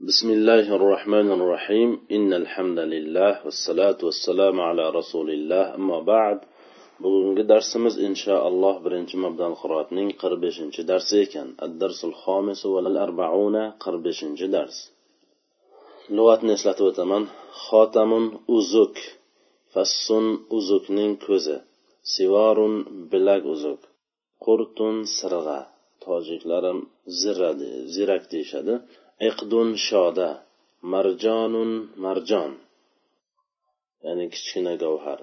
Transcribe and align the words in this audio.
بسم 0.00 0.29
الله 0.29 0.75
الرحمن 0.75 1.31
الرحيم 1.31 1.89
إن 2.11 2.33
الحمد 2.33 2.79
لله 2.79 3.33
والصلاة 3.45 3.99
والسلام 4.07 4.55
على 4.61 4.89
رسول 4.89 5.29
الله 5.29 5.75
أما 5.75 5.99
بعد 5.99 6.39
bugungi 7.03 7.43
darsimiz 7.49 7.95
inshaalloh 8.07 8.75
birinchi 8.85 9.15
mabdal 9.25 9.53
qiroatning 9.61 10.09
qirq 10.21 10.37
beshinchi 10.45 10.81
darsi 10.91 11.15
ekan 11.25 11.47
addarsul 11.65 12.13
xomisu 12.23 12.67
val 12.75 12.97
arbauna 13.05 13.63
qirq 13.83 13.99
beshinchi 14.07 14.47
dars 14.55 14.75
lug'atni 16.15 16.51
eslatib 16.57 16.85
o'taman 16.91 17.23
xotamun 17.65 18.25
uzuk 18.57 18.95
fassun 19.73 20.25
uzukning 20.57 21.11
ko'zi 21.25 21.57
sivarun 22.13 22.73
bilak 23.11 23.43
uzuk 23.53 23.81
qurtun 24.45 24.95
sirg'a 25.17 25.59
tojiklar 26.05 26.63
ham 26.69 26.79
zira 27.21 27.49
zirak 27.95 28.23
deyishadi 28.33 28.73
Iqdun 29.29 29.69
shoda 29.87 30.29
marjonun 30.91 31.71
marjon. 32.03 32.51
Ya'ni 34.05 34.25
kichkina 34.33 34.73
gavhar. 34.83 35.19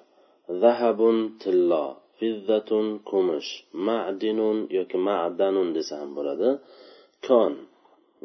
Zahabun 0.63 1.17
tillo 1.43 1.85
fizzatun 2.19 2.87
kumush 3.09 3.51
ma'dinun 3.87 4.59
yoki 4.77 4.99
ma'danun 5.09 5.69
desa 5.77 5.95
ham 6.01 6.11
bo'ladi. 6.19 6.49
Kon 7.27 7.53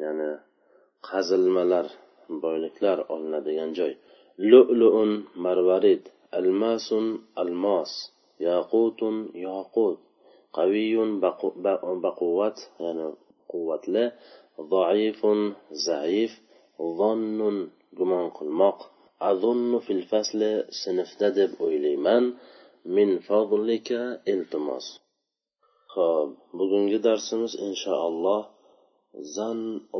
ya'ni 0.03 0.29
qazilmalar 1.07 1.87
boyliklar 2.43 2.97
olinadigan 3.13 3.71
joy. 3.77 3.93
Lu'luun 4.51 5.11
marvarid 5.43 6.03
almasun 6.39 7.05
almos 7.41 7.91
yaqutun 8.47 9.15
yaqut 9.47 9.97
qaviyun 10.57 11.09
baquvvat 12.05 12.57
ya'ni 12.83 13.07
quvvatli 13.53 14.05
zaifun 14.71 15.39
zaif 15.87 16.31
zonnun 16.99 17.57
gumon 17.97 18.27
qilmoq. 18.37 18.77
Azunnu 19.29 19.77
fil 19.85 20.03
fasli 20.11 20.51
sinfda 20.81 21.29
deb 21.39 21.51
o'ylayman. 21.65 22.23
Min 22.95 23.09
fadlika 23.27 24.01
iltimos. 24.33 24.85
Ho'p 25.93 26.29
bugungi 26.57 26.99
darsimiz 27.07 27.53
inshaalloh 27.67 28.41
zan 29.35 29.59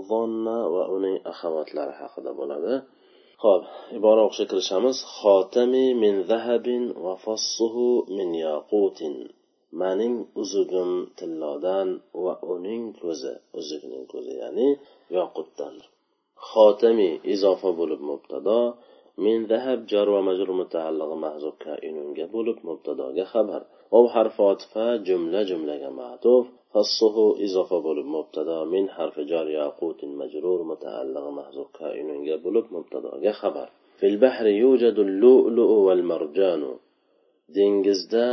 zonna 0.09 0.57
va 0.73 0.83
uning 0.95 1.17
axavatlari 1.31 1.93
haqida 2.01 2.31
bo'ladi. 2.39 2.73
Ho'p 3.43 3.63
ibora 3.97 4.21
o'qishga 4.27 4.45
kirishamiz. 4.51 4.97
Xotami 5.19 5.85
min 6.03 6.15
zahabin 6.31 6.83
va 7.03 7.13
fassuhu 7.25 7.87
min 8.17 8.29
yaqutin. 8.45 9.15
Maning 9.81 10.15
uzugim 10.41 10.91
tillodan 11.17 11.89
va 12.23 12.33
uning 12.53 12.83
ko'zi 13.01 13.33
uzugning 13.59 14.05
ko'zi 14.13 14.33
ya'ni 14.43 14.67
yoqutdan. 15.17 15.75
Xotami 16.49 17.11
izofa 17.33 17.69
bo'lib 17.79 18.01
mubtado 18.11 18.59
min 19.23 19.37
zahab 19.51 19.79
jar 19.91 20.07
va 20.15 20.21
majrur 20.29 20.51
mutaallig'i 20.61 21.17
mahzub 21.25 21.55
kainunga 21.65 22.25
bo'lib 22.35 22.57
mubtadoga 22.67 23.25
xabar. 23.33 23.61
Ov 23.97 24.05
harfi 24.15 24.41
otifa 24.51 24.85
jumla 25.07 25.41
jumlaga 25.49 25.89
ma'tuf. 26.01 26.43
Fassuhu 26.73 27.25
izofa 27.47 27.77
bo'lib 27.87 28.07
mubtado 28.15 28.57
min 28.73 28.85
harfi 28.95 29.23
jar 29.31 29.47
yaqutin 29.59 30.11
majrur 30.21 30.59
mutaallig'i 30.71 31.31
mahzub 31.39 31.69
kainunga 31.79 32.35
bo'lib 32.45 32.65
mubtadoga 32.75 33.31
xabar. 33.41 33.67
Fil 33.99 34.17
bahri 34.23 34.53
yujadu 34.63 35.01
lu'lu'u 35.21 35.77
wal 35.87 36.03
marjanu. 36.11 36.71
Dengizda 37.55 38.27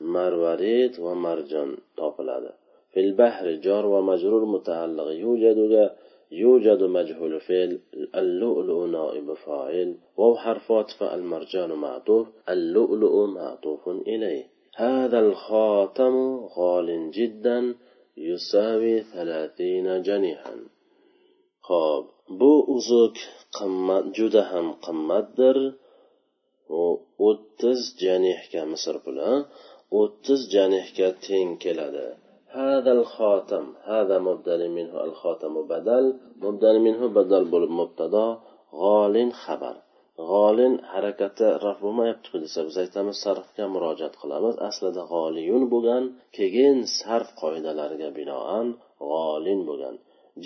marvarid 0.00 0.92
ومرجان 0.98 1.68
marjon 1.68 1.70
topiladi 1.96 2.52
fil 2.92 3.10
bahri 3.20 3.54
jor 3.64 3.84
va 3.92 4.00
majrur 4.10 4.42
يوجد 6.32 6.82
مجهول 6.82 7.40
فيل 7.40 7.80
اللؤلؤ 8.14 8.86
نائب 8.86 9.34
فاعل. 9.34 9.94
وهو 10.16 10.36
حرف 10.36 10.72
عطف 10.72 11.02
المرجان 11.02 11.70
معطوف. 11.72 12.26
اللؤلؤ 12.48 13.26
معطوف 13.26 13.88
إليه. 13.88 14.44
هذا 14.76 15.18
الخاتم 15.18 16.36
غال 16.56 17.10
جدا 17.10 17.74
يساوي 18.16 19.00
ثلاثين 19.00 20.02
جنيها 20.02 20.54
خاب. 21.60 22.04
بو 22.38 22.76
أزوك 22.76 23.16
قمت 23.52 24.04
جدهم 24.20 24.72
قمت 24.72 25.28
در 25.38 25.72
و 26.70 27.34
جنيح 28.00 28.52
كمصر 28.52 28.98
بلان 28.98 29.44
o'ttiz 29.98 30.40
janihga 30.54 31.08
teng 31.26 31.50
keladi. 31.62 32.06
Hadal 32.56 33.02
xotam 33.14 33.66
hada 33.88 34.16
mubdani 34.28 34.68
minhu 34.78 34.96
al 35.04 35.12
xotamu 35.20 35.62
badal. 35.72 36.04
Mubdani 36.44 36.80
minhu 36.86 37.06
badal 37.16 37.44
bo'lib 37.52 37.72
mubtado 37.80 38.26
g'olin 38.80 39.30
xabar. 39.42 39.76
G'olin 40.28 40.74
harakati 40.92 41.46
raf 41.64 41.78
bo'lmayaptiku 41.84 42.36
desa 42.44 42.60
biz 42.66 42.76
aytamiz 42.84 43.16
sarfga 43.24 43.64
murojaat 43.74 44.14
qilamiz. 44.22 44.54
Aslida 44.68 45.02
g'oliyun 45.12 45.62
bo'lgan 45.72 46.04
keyin 46.36 46.76
sarf 46.98 47.28
qoidalariga 47.40 48.08
binoan 48.18 48.66
g'olin 49.10 49.60
bo'lgan. 49.68 49.94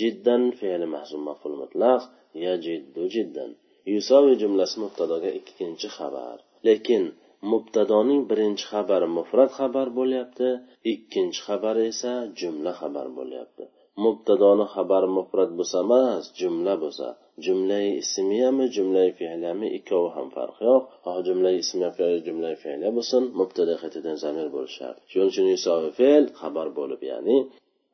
Jiddan 0.00 0.43
fe'li 0.59 0.87
mahzum 0.94 1.22
maful 1.28 1.54
mutlaq 1.62 2.03
yajiddu 2.44 3.03
jiddan. 3.15 3.50
Yusavi 3.94 4.33
jumlasi 4.43 4.77
mubtadoga 4.84 5.31
ikkinchi 5.41 5.88
xabar. 5.97 6.37
Lekin 6.69 7.04
mubtadoning 7.53 8.22
birinchi 8.31 8.65
xabari 8.72 9.09
mufrat 9.16 9.50
xabar 9.59 9.88
bo'lyapti 9.99 10.49
ikkinchi 10.93 11.41
xabari 11.47 11.82
esa 11.93 12.12
jumla 12.41 12.72
xabar 12.81 13.06
bo'lyapti. 13.19 13.65
Mubtadoni 14.05 14.66
xabari 14.75 15.09
mufrat 15.19 15.50
bo'lsa 15.59 15.77
emas 15.87 16.25
jumla 16.41 16.75
bo'lsa. 16.84 17.09
Jumlai 17.44 17.87
ismiyami 18.03 18.65
jumlai 18.77 19.09
fe'liyami 19.19 19.69
ikkovi 19.78 20.10
ham 20.16 20.28
farqi 20.37 20.62
yo'q. 20.71 20.83
Xoh 21.04 21.19
jumlai 21.28 21.54
ismiya 21.62 21.91
jumlai 22.27 22.54
fe'liya 22.62 22.91
bo'lsin 22.97 23.22
mubtada 23.41 23.75
qaytadan 23.83 24.16
zamir 24.25 24.49
bo'lishi 24.54 24.77
shart 24.81 24.99
shuning 25.10 25.28
uchun 25.33 25.47
yusovi 25.54 25.91
fe'l 25.99 26.25
xabar 26.41 26.69
bo'lib 26.78 27.00
ya'ni 27.10 27.37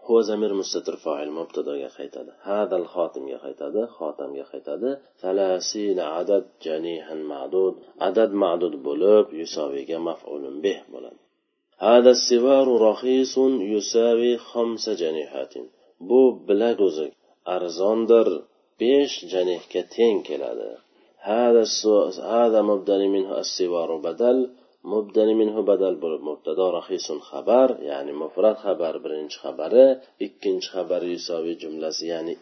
هو 0.08 0.22
زمير 0.22 0.54
مستتر 0.54 0.96
فاعل 0.96 1.30
مبتدا 1.32 1.88
قيتده 1.88 2.34
هذا 2.42 2.76
الخاتم 2.76 3.38
قيتده 3.38 3.86
خاتم 3.86 4.44
قيتده 4.52 5.02
ثلاثين 5.22 6.00
عدد 6.00 6.46
جنيها 6.62 7.14
معدود 7.14 7.76
عدد 8.02 8.32
معدود 8.32 8.84
بولب 8.84 9.34
يساوي 9.34 9.98
مفعول 9.98 10.62
به 10.62 10.82
بولد 10.92 11.18
هذا 11.78 12.10
السوار 12.10 12.68
رخيص 12.82 13.38
يساوي 13.74 14.38
خمس 14.38 14.90
جنيحات 14.90 15.54
bu 16.00 16.22
bilak 16.48 16.80
uzuk 16.88 17.12
arzondir 17.56 18.28
besh 18.80 19.16
janihga 19.32 19.82
teng 19.96 20.18
keladi 20.28 20.72
هذا 21.32 21.64
هذا 22.36 22.60
مبدل 22.72 23.02
منه 23.16 23.30
السوار 23.44 23.90
بدل 24.08 24.38
mubdani 24.93 25.35
minhu 25.41 25.61
badal 25.71 25.95
bo'lib 26.03 26.23
mubtado 26.31 26.67
rahisun 26.79 27.19
xabar 27.31 27.69
ya'ni 27.91 28.13
mufrat 28.23 28.57
xabar 28.67 28.95
birinchi 29.05 29.37
xabari 29.45 29.87
ikkinchi 30.27 30.69
xabari 30.75 31.09
yusoviy 31.17 31.55
jumlasi 31.63 32.05
ya'ni 32.13 32.33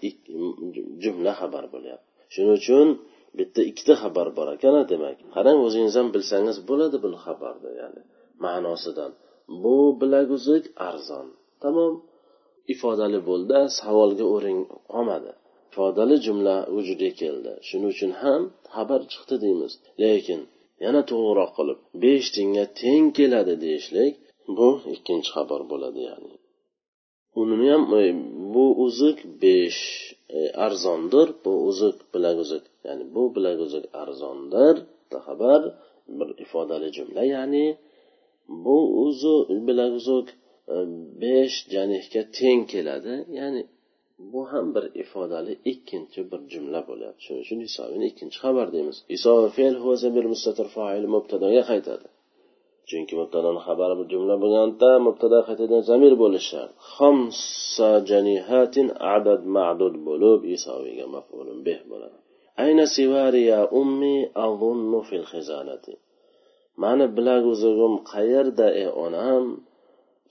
jumla 1.02 1.32
xabar 1.40 1.64
bo'lyapti. 1.74 2.06
Shuning 2.32 2.54
uchun 2.60 2.86
bitta 3.38 3.60
ikkita 3.70 3.94
xabar 4.02 4.28
bor 4.38 4.48
ekan 4.56 4.74
demak. 4.92 5.16
Qarang 5.34 5.58
o'zingiz 5.66 5.94
ham 5.98 6.08
bilsangiz 6.14 6.56
bo'ladi 6.70 6.96
buni 7.04 7.18
xabarni 7.26 7.70
ya'ni 7.80 8.02
ma'nosidan. 8.44 9.12
Bu 9.62 9.76
bilaguzuk 10.00 10.64
arzon. 10.88 11.26
Tamom. 11.62 11.94
Ifodali 12.74 13.20
bo'ldi 13.28 13.58
savolga 13.78 14.26
o'rin 14.34 14.58
qolmadi. 14.92 15.32
Ifodali 15.70 16.16
jumla 16.26 16.56
vujudga 16.74 17.10
keldi. 17.20 17.52
Shuning 17.68 17.90
uchun 17.94 18.12
ham 18.22 18.42
xabar 18.74 19.00
chiqdi 19.12 19.36
deymiz. 19.44 19.72
Lekin 20.02 20.40
yana 20.84 21.00
to'g'riroq 21.10 21.50
qilib 21.58 21.78
besh 22.02 22.28
tengga 22.36 22.64
teng 22.80 23.06
keladi 23.18 23.54
deyishlik 23.64 24.14
bu 24.56 24.68
ikkinchi 24.94 25.30
xabar 25.36 25.60
bo'ladi 25.70 26.00
ya'ni. 26.08 26.34
Uni 27.40 27.66
ham 27.72 27.82
e, 28.00 28.02
bu 28.54 28.66
uzuk 28.86 29.18
besh 29.42 29.82
e, 30.38 30.40
arzondir 30.66 31.28
bu 31.44 31.52
uzuk 31.70 31.96
bilak 32.12 32.36
uzuk 32.44 32.64
ya'ni 32.86 33.04
bu 33.14 33.22
bilak 33.34 33.58
uzuk 33.66 33.84
arzondir 34.02 34.76
xabar 35.26 35.62
bir 36.18 36.28
ifodali 36.44 36.88
jumla 36.96 37.22
ya'ni. 37.34 37.66
Bu 38.64 38.78
uzuk 39.04 39.44
bilak 39.66 39.92
uzuk 40.00 40.26
e, 40.74 40.76
besh 41.22 41.56
janihga 41.72 42.22
teng 42.38 42.60
keladi 42.72 43.14
ya'ni 43.38 43.62
bu 44.18 44.40
ham 44.52 44.66
bir 44.74 44.84
ifodali 45.02 45.52
ikkinchi 45.72 46.20
bir 46.30 46.40
jumla 46.52 46.80
bo'lyapti. 46.88 47.20
Shuning 47.26 47.42
uchun 47.44 47.60
isobini 47.68 48.04
ikkinchi 48.10 48.38
xabar 48.44 48.66
deymiz. 48.74 48.96
Isobi 49.16 49.48
fe'l 49.56 49.74
bir 50.16 50.26
mustatir 50.32 50.66
fail 50.76 51.04
mubtadoga 51.14 51.62
qaytadi. 51.70 52.06
Chunki 52.88 53.14
mubtadoni 53.20 53.60
xabari 53.66 53.94
bir 54.00 54.06
jumla 54.12 54.34
bo'lganda 54.42 54.90
mubtado 55.06 55.38
qaytadigan 55.48 55.82
zamir 55.90 56.12
bo'lishi 56.22 56.48
shart 56.52 56.72
xomsa 56.94 57.90
janihatin 58.10 58.88
adad 59.16 59.42
ma'dud 59.56 59.94
bo'lib 60.08 60.40
isoviga 60.56 61.06
mafulun 61.14 61.58
beh 61.66 61.80
bo'ladi. 61.90 62.18
Ayna 62.64 62.84
sivari 62.96 63.42
ya 63.52 63.60
ummi 63.80 64.16
azunnu 64.46 65.00
fil 65.08 65.26
xizanati 65.32 65.92
mani 66.82 67.06
bilaguzugim 67.16 67.94
qayerda 68.12 68.66
ey 68.82 68.88
onam? 69.06 69.44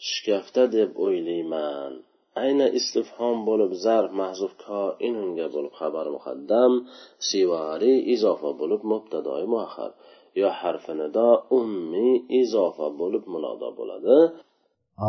Shkafda 0.09 0.63
deb 0.75 0.89
o'ylayman. 1.05 1.93
Ayna 2.41 2.67
istifhom 2.79 3.37
bo'lib 3.49 3.71
zarf 3.85 4.11
mahzuf 4.21 4.53
koinunga 4.65 5.47
bo'lib 5.55 5.73
xabar 5.79 6.05
muqaddam 6.15 6.71
sivari 7.29 7.93
izofa 8.15 8.49
bo'lib 8.61 8.81
mubtadoi 8.91 9.45
muahar 9.53 9.91
yo 10.41 10.49
harfi 10.59 10.93
nido 11.01 11.29
ummi 11.59 12.07
izofa 12.41 12.87
bo'lib 12.99 13.23
munodo 13.33 13.69
bo'ladi. 13.79 14.17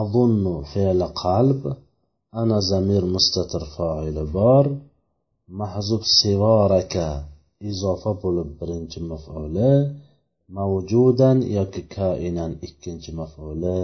Azunnu 0.00 0.54
fe'li 0.72 1.08
qalb 1.25 1.60
ana 2.40 2.58
zamir 2.70 3.02
mustatir 3.14 3.64
foili 3.75 4.25
bor. 4.36 4.64
Mahzub 5.60 6.02
sivoraka 6.19 7.08
izofa 7.70 8.12
bo'lib 8.22 8.48
birinchi 8.58 8.98
mafuli 9.10 9.72
mavjudan 10.56 11.38
yoki 11.56 11.82
kainan 11.96 12.52
ikkinchi 12.66 13.10
mafuli 13.20 13.78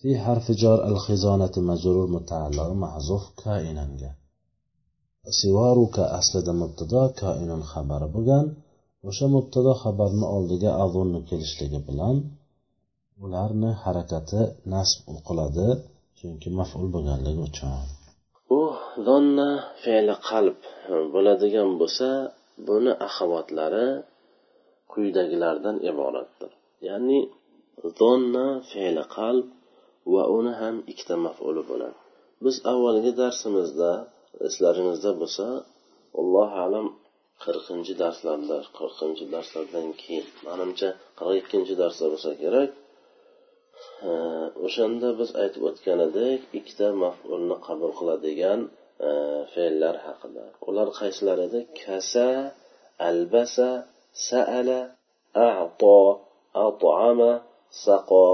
في 0.00 0.18
حرف 0.18 0.46
جار 0.62 0.78
الخزانة 0.88 1.54
مجرور 1.56 2.06
متعلق 2.16 2.68
محذوف 2.82 3.24
كائنا 3.44 3.84
sivaruka 5.38 6.02
aslida 6.18 6.52
mubtado 6.62 7.02
koinun 7.20 7.62
xabari 7.72 8.08
bo'lgan 8.14 8.46
o'sha 9.08 9.26
mubtado 9.36 9.72
xabarni 9.82 10.26
oldiga 10.36 10.70
azunni 10.84 11.20
kelishligi 11.28 11.80
bilan 11.88 12.16
ularni 13.24 13.70
harakati 13.82 14.40
nasb 14.72 14.98
qiladi 15.28 15.68
chunki 16.18 16.48
maful 16.58 16.84
bo'lganligi 16.94 17.40
uchun 17.48 17.70
u 18.58 18.60
donna 19.08 19.48
fe'li 19.82 20.14
qalb 20.28 20.58
bo'ladigan 21.14 21.70
bo'lsa 21.80 22.08
buni 22.68 22.92
axavotlari 23.06 23.88
quyidagilardan 24.92 25.76
iboratdir 25.90 26.50
ya'ni 26.88 27.18
donna 28.00 28.46
fe'li 28.70 29.04
qalb 29.16 29.46
va 30.13 30.23
uni 30.37 30.53
ham 30.61 30.75
ikkita 30.91 31.15
mafuli 31.25 31.63
bo'ladi. 31.69 31.97
Biz 32.45 32.55
avvalgi 32.71 33.11
darsimizda 33.21 33.91
eslaringizda 34.47 35.11
bo'lsa 35.21 35.45
allohu 36.21 36.55
alam 36.65 36.87
qirqinchi 37.43 37.93
darslarda 38.03 38.57
qirqinchi 38.77 39.25
darslardan 39.33 39.87
keyin 40.01 40.25
manimcha 40.47 40.89
qirq 41.19 41.35
ikkinchi 41.41 41.73
darsda 41.81 42.05
bo'lsa 42.13 42.31
kerak. 42.43 42.69
O'shanda 44.65 45.09
biz 45.19 45.29
aytib 45.41 45.61
o'tgan 45.69 45.99
edik 46.07 46.39
ikkita 46.59 46.87
mafulni 47.03 47.57
qabul 47.67 47.91
qiladigan 47.99 48.59
fe'llar 49.53 49.95
haqida. 50.05 50.45
Ular 50.69 50.87
qaysilar 50.99 51.37
edi 51.47 51.59
kasa 51.81 52.27
albasa 53.09 53.69
saala 54.29 54.79
ato 55.49 55.99
atama 56.67 57.31
saqo 57.85 58.27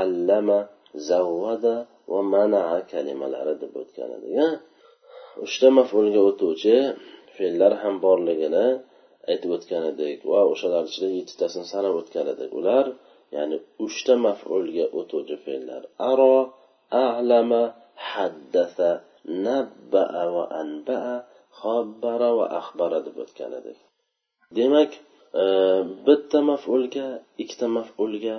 allama 0.00 0.58
zavvada 1.08 1.74
va 2.12 2.20
manaa 2.34 2.76
kalimalari 2.92 3.54
deb 3.62 3.72
o'tgan 3.82 4.10
edik 4.18 4.34
uchta 5.44 5.68
mafulga 5.78 6.20
o'tuvchi 6.30 6.76
fe'llar 7.36 7.72
ham 7.82 7.94
borligini 8.04 8.66
aytib 9.30 9.50
o'tgan 9.56 9.84
edik 9.92 10.18
va 10.32 10.40
o'shalar 10.52 10.84
ichida 10.90 11.08
yettitasini 11.18 11.66
sanab 11.74 11.94
o'tgan 12.00 12.26
edik. 12.34 12.50
Ular 12.60 12.86
ya'ni 13.36 13.56
uchta 13.86 14.14
mafulga 14.26 14.86
o'tuvchi 14.98 15.36
fe'llar. 15.46 15.82
Aro 16.10 16.34
alama 17.04 17.62
haddasa 18.10 18.90
nabbaa 19.46 20.24
va 20.34 20.44
anbaa 20.62 21.14
xobbara 21.60 22.30
va 22.38 22.46
axbara 22.60 22.98
deb 23.06 23.16
o'tgan 23.24 23.52
edik. 23.60 23.78
Demak 24.58 24.90
e, 25.42 25.44
bitta 26.06 26.38
mafulga 26.50 27.06
ikkita 27.42 27.66
mafulga 27.78 28.36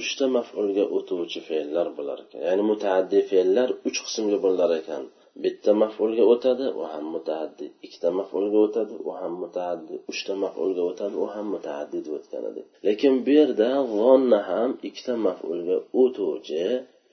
uchta 0.00 0.26
mafulga 0.36 0.84
o'tuvchi 0.96 1.40
fe'llar 1.48 1.86
bo'lar 1.96 2.18
ekan. 2.24 2.40
Ya'ni 2.48 2.62
mutaaddi 2.72 3.18
fe'llar 3.30 3.68
uch 3.88 3.98
qismga 4.06 4.38
bo'lar 4.46 4.70
ekan. 4.80 5.02
Bitta 5.44 5.72
mafulga 5.82 6.24
o'tadi 6.32 6.66
u 6.80 6.82
ham 6.92 7.04
mutaaddi. 7.14 7.66
Ikkita 7.86 8.08
mafulga 8.20 8.58
o'tadi 8.66 8.94
u 9.08 9.10
ham 9.20 9.32
mutaaddi. 9.42 9.94
Uchta 10.12 10.32
mafulga 10.44 10.82
o'tadi 10.90 11.16
u 11.24 11.26
ham 11.34 11.46
mutaaddi 11.54 11.98
deb 12.04 12.12
o'tgan 12.18 12.44
edik 12.50 12.66
lekin 12.86 13.14
bu 13.24 13.30
yerda 13.40 13.68
g'onna 13.94 14.40
ham 14.50 14.70
ikkita 14.88 15.14
mafulga 15.26 15.76
o'tuvchi 16.02 16.64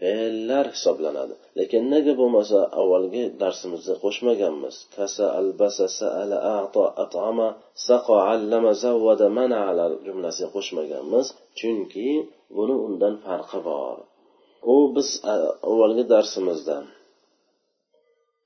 fe'llar 0.01 0.65
hisoblanadi. 0.75 1.33
Lekin 1.59 1.83
nega 1.94 2.13
bo'lmasa 2.21 2.59
avvalgi 2.81 3.23
darsimizda 3.41 3.94
qo'shmaganmiz. 4.03 4.75
Kasa 4.95 5.25
albasa 5.39 5.85
saala 5.99 6.38
ato 6.59 6.83
atama 7.03 7.47
saqo 7.88 8.15
allama 8.33 8.71
zavvada 8.83 9.27
manala 9.39 9.85
jumlasiga 10.07 10.49
qo'shmaganmiz. 10.55 11.25
Chunki 11.59 12.07
buni 12.55 12.75
undan 12.88 13.15
farqi 13.25 13.59
bor. 13.69 13.97
U 14.73 14.75
biz 14.95 15.09
avvalgi 15.69 16.03
darsimizda 16.13 16.77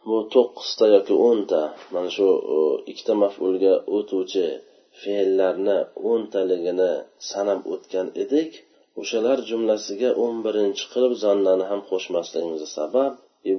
bu 0.08 0.18
to'qqizta 0.34 0.86
yoki 0.96 1.16
o'nta 1.30 1.62
mana 1.94 2.10
shu 2.18 2.28
ikkita 2.92 3.14
mafulga 3.24 3.74
o'tuvchi 3.98 4.46
fe'llarni 5.02 5.78
o'ntaligini 6.12 6.92
sanab 7.32 7.62
o'tgan 7.74 8.08
edik. 8.24 8.52
O'shalar 9.02 9.38
jumlasiga 9.50 10.10
o'n 10.24 10.36
birinchi 10.46 10.84
qilib 10.94 11.14
zonnani 11.24 11.66
ham 11.72 11.82
qo'shmasligimizni 11.90 12.70
sabab 12.78 13.12
e, 13.50 13.52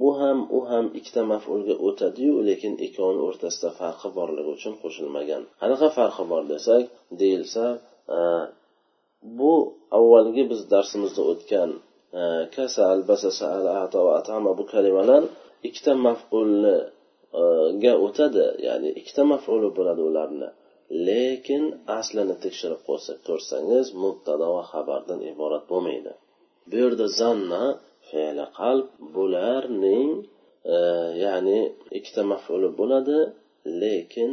bu 0.00 0.10
ham 0.20 0.38
u 0.56 0.60
ham 0.70 0.86
ikkita 0.98 1.22
mafulga 1.32 1.74
o'tadiyu 1.88 2.34
lekin 2.48 2.74
ikkovini 2.86 3.22
o'rtasida 3.28 3.70
farqi 3.80 4.08
borligi 4.18 4.50
uchun 4.56 4.74
qo'shilmagan. 4.82 5.42
Qanaqa 5.60 5.88
farqi 5.98 6.24
bor 6.32 6.42
desak 6.52 6.82
deyilsa 7.20 7.64
bu 9.38 9.52
avvalgi 9.98 10.42
biz 10.50 10.60
darsimizda 10.72 11.22
o'tgan 11.32 11.70
kasal 12.56 12.98
kasa 13.08 13.48
ato 13.84 14.00
va 14.06 14.12
atama 14.20 14.50
bu 14.58 14.64
kalimalar 14.72 15.22
ikkita 15.68 15.92
mafulga 16.06 17.92
e, 17.92 18.00
o'tadi. 18.06 18.46
Ya'ni 18.66 18.88
ikkita 19.00 19.22
mafuli 19.32 19.68
bo'ladi 19.78 20.02
ularni. 20.10 20.48
Lekin 21.08 21.64
aslini 21.98 22.36
tekshirib 22.44 22.80
ko'rsangiz 23.28 23.86
mubtado 24.02 24.46
va 24.56 24.62
xabardan 24.72 25.20
iborat 25.32 25.64
bo'lmaydi. 25.72 26.12
Bu 26.68 26.74
yerda 26.82 27.06
zanna 27.20 27.64
fe'li 28.10 28.46
qalb 28.60 28.86
bularning 29.14 30.10
e, 30.74 30.76
ya'ni 31.24 31.60
ikkita 31.98 32.22
mafuli 32.32 32.68
bo'ladi. 32.80 33.18
Lekin 33.82 34.30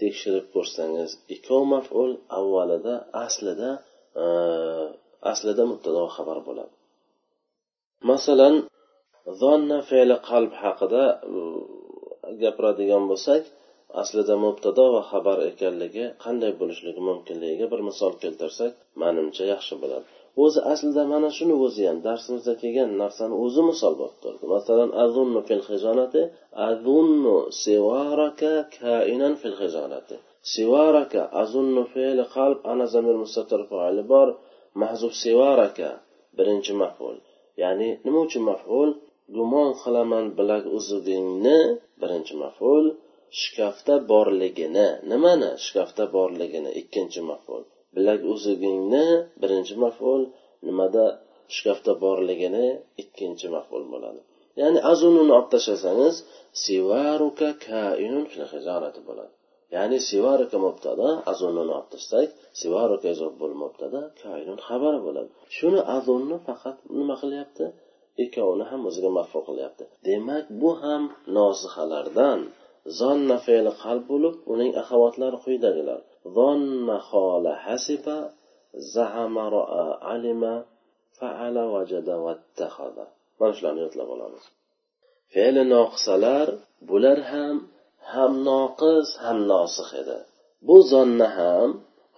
tekshirib 0.00 0.46
ko'rsangiz 0.54 1.10
ikkov 1.34 1.62
maful 1.74 2.10
avvalida 2.38 2.94
aslida 3.26 3.70
Э, 4.18 4.24
aslida 5.32 5.64
mubtado 5.70 6.02
xabar 6.16 6.38
bo'ladi. 6.48 6.74
Masalan 8.10 8.54
zonna 9.42 9.78
fe'li 9.90 10.16
qalb 10.30 10.52
haqida 10.62 11.04
gapiradigan 12.42 13.04
bo'lsak 13.10 13.42
aslida 14.02 14.34
mubtado 14.46 14.84
va 14.94 15.02
xabar 15.10 15.38
ekanligi 15.50 16.04
qanday 16.24 16.52
bo'lishligi 16.60 17.00
mumkinligiga 17.10 17.66
bir 17.72 17.80
misol 17.88 18.12
keltirsak 18.22 18.72
manimcha 19.02 19.44
yaxshi 19.52 19.74
bo'ladi. 19.82 20.06
O'zi 20.44 20.60
aslida 20.72 21.02
mana 21.12 21.28
shuni 21.36 21.54
o'zi 21.64 21.82
ham 21.88 21.98
darsimizda 22.08 22.54
kelgan 22.62 22.90
narsani 23.02 23.34
o'zi 23.44 23.62
misol 23.70 23.94
bo'lib 24.00 24.18
turdi. 24.24 24.44
Masalan 24.54 24.90
azunnu 25.04 25.40
fil 25.48 25.62
xizonati 25.68 26.22
azunnu 26.68 27.36
sivaraka 27.62 28.54
kainan 28.78 29.34
fil 29.40 29.54
xizonati 29.60 30.16
سوارك 30.42 31.14
azunnu 31.42 31.82
فعل 31.94 32.18
قلب 32.34 32.58
ana 32.72 32.86
zamir 32.94 33.16
mustatir 33.22 33.60
foili 33.70 34.02
bor. 34.12 34.28
Mahzub 34.80 35.12
سوارك 35.24 35.78
birinchi 36.38 36.72
maful. 36.82 37.16
Ya'ni 37.62 37.88
nima 38.04 38.20
uchun 38.26 38.42
maful? 38.50 38.88
Gumon 39.36 39.70
qilaman 39.82 40.24
bilak 40.38 40.64
uzugingni 40.78 41.58
birinchi 42.00 42.34
maful. 42.42 42.84
Shkafda 43.40 43.94
borligini 44.10 44.88
nimani? 45.10 45.50
Shkafda 45.64 46.04
borligini 46.16 46.70
ikkinchi 46.80 47.20
maful. 47.30 47.62
Bilak 47.94 48.20
uzugingni 48.34 49.06
birinchi 49.42 49.74
maful. 49.84 50.22
Nimada? 50.66 51.06
Shkafda 51.56 51.92
borligini 52.04 52.66
ikkinchi 53.02 53.46
maful 53.56 53.82
bo'ladi. 53.92 54.20
Ya'ni 54.60 54.78
azununi 54.92 55.32
olib 55.38 55.48
tashlasangiz 55.54 56.16
sivaruka 56.62 57.48
kainun 57.66 58.24
fil 58.32 58.42
bo'ladi. 59.08 59.32
Ya'ni 59.74 59.98
sivaruka 60.08 60.56
mubtada 60.66 61.08
azonni 61.32 61.60
olib 61.64 61.86
tashlasak 61.92 62.28
sivaruka 62.60 63.10
bo'l 63.40 63.54
mubtada 63.62 64.00
koinun 64.22 64.58
xabari 64.66 64.98
bo'ladi. 65.06 65.30
Shuni 65.56 65.80
azonni 65.96 66.36
faqat 66.46 66.76
nima 66.98 67.14
qilyapti? 67.22 67.66
Ikkovini 68.24 68.64
ham 68.70 68.80
o'ziga 68.88 69.10
mafhu 69.18 69.40
qilyapti. 69.48 69.84
Demak 70.06 70.44
bu 70.60 70.70
ham 70.82 71.02
nosihalardan 71.36 72.40
zonna 73.00 73.36
fe'li 73.46 73.72
qalb 73.82 74.04
bo'lib 74.12 74.34
uning 74.52 74.70
ahovatlari 74.82 75.38
quyidagilar. 75.44 76.00
Zonna 76.36 76.96
xola 77.10 77.52
hasiba 77.66 78.18
zahama 78.94 79.44
roa 79.54 79.84
alima 80.14 80.54
faala 81.18 81.62
vajada 81.74 82.14
vattaxada 82.26 83.04
mana 83.38 83.52
shularni 83.56 83.80
yodlab 83.86 84.08
olamiz. 84.16 84.44
Fe'li 85.32 85.62
noqisalar 85.74 86.48
bular 86.88 87.18
ham 87.32 87.56
ham 88.11 88.31
noqis 88.49 89.07
ham 89.23 89.37
nosih 89.51 89.89
edi 90.01 90.19
bu 90.67 90.77
zonna 90.91 91.27
ham 91.39 91.69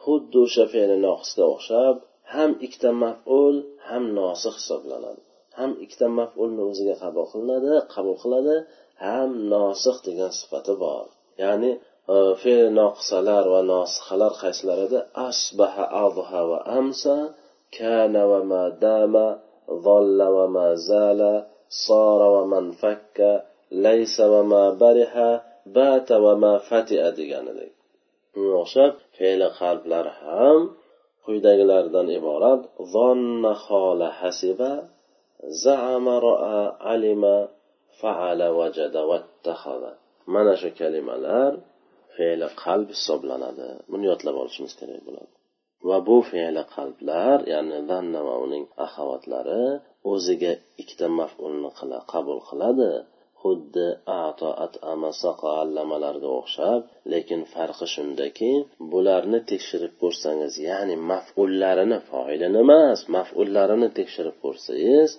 xuddi 0.03 0.37
o'sha 0.45 0.65
fe'li 0.73 0.97
noqisga 1.07 1.43
o'xshab 1.53 1.95
ham 2.33 2.51
ikkita 2.65 2.89
maful 3.03 3.55
ham 3.87 4.03
nosih 4.19 4.53
hisoblanadi 4.59 5.21
ham 5.57 5.71
ikkita 5.83 6.07
mafulni 6.19 6.61
o'ziga 6.69 6.95
qabul 7.03 7.25
qilinadi 7.31 7.71
qabul 7.93 8.17
qiladi 8.23 8.55
ham 9.05 9.29
nosih 9.53 9.97
degan 10.07 10.31
sifati 10.39 10.73
bor 10.83 11.05
ya'ni 11.43 11.71
e, 12.15 12.17
fe'l 12.41 12.67
noqisalar 12.81 13.43
va 13.53 13.61
nosixalar 13.73 14.33
qaysilar 14.41 14.77
edi 14.87 14.99
asbaha 15.29 15.83
adha 16.05 16.39
va 16.49 16.59
amsa 16.79 17.15
kana 17.77 18.21
va 18.31 18.39
ma 18.51 18.63
dama 18.85 19.27
ظل 19.71 20.21
وما 20.21 20.75
زال 20.75 21.21
صار 21.69 22.21
ومن 22.35 22.71
فك 22.71 23.43
ليس 23.71 24.19
وما 24.19 24.69
برح 24.69 25.13
bata 25.76 26.16
va 26.24 26.34
ma 26.42 26.52
fatia 26.68 27.08
deganidek. 27.18 27.72
Shunga 28.32 28.56
o'xshab 28.64 28.92
fe'li 29.16 29.48
qalblar 29.60 30.06
ham 30.22 30.58
quyidagilardan 31.24 32.08
iborat 32.18 32.62
zonna 32.94 33.52
xola 33.66 34.08
hasiba 34.20 34.72
zaama 35.64 36.14
roa 36.26 36.60
alima 36.94 37.36
faala 38.00 38.46
vajada 38.58 39.02
vattahoda 39.10 39.92
mana 40.34 40.52
shu 40.60 40.70
kalimalar 40.80 41.52
fe'li 42.14 42.48
qalb 42.64 42.88
hisoblanadi. 42.96 43.68
Buni 43.90 44.04
yodlab 44.10 44.36
olishimiz 44.42 44.72
kerak 44.80 45.00
bo'ladi. 45.08 45.32
Va 45.88 45.98
bu 46.08 46.16
fe'li 46.30 46.62
qalblar 46.74 47.38
ya'ni 47.52 47.78
zanna 47.90 48.20
va 48.28 48.34
uning 48.44 48.64
ahovatlari 48.86 49.64
o'ziga 50.12 50.52
ikkita 50.80 51.06
mafulni 51.20 51.70
qila 51.78 51.98
qabul 52.12 52.40
qiladi. 52.48 52.90
Xuddi 53.42 53.86
atoat 54.26 54.74
amasaqa 54.92 55.48
allamalarga 55.62 56.30
o'xshab 56.40 56.80
lekin 57.12 57.40
farqi 57.54 57.86
shundaki 57.94 58.50
bularni 58.92 59.40
tekshirib 59.50 59.92
ko'rsangiz 60.02 60.54
ya'ni 60.68 60.96
mafullarini 61.10 61.98
foilini 62.10 62.58
emas 62.66 63.00
mafullarini 63.16 63.88
tekshirib 63.98 64.36
ko'rsangiz 64.44 65.10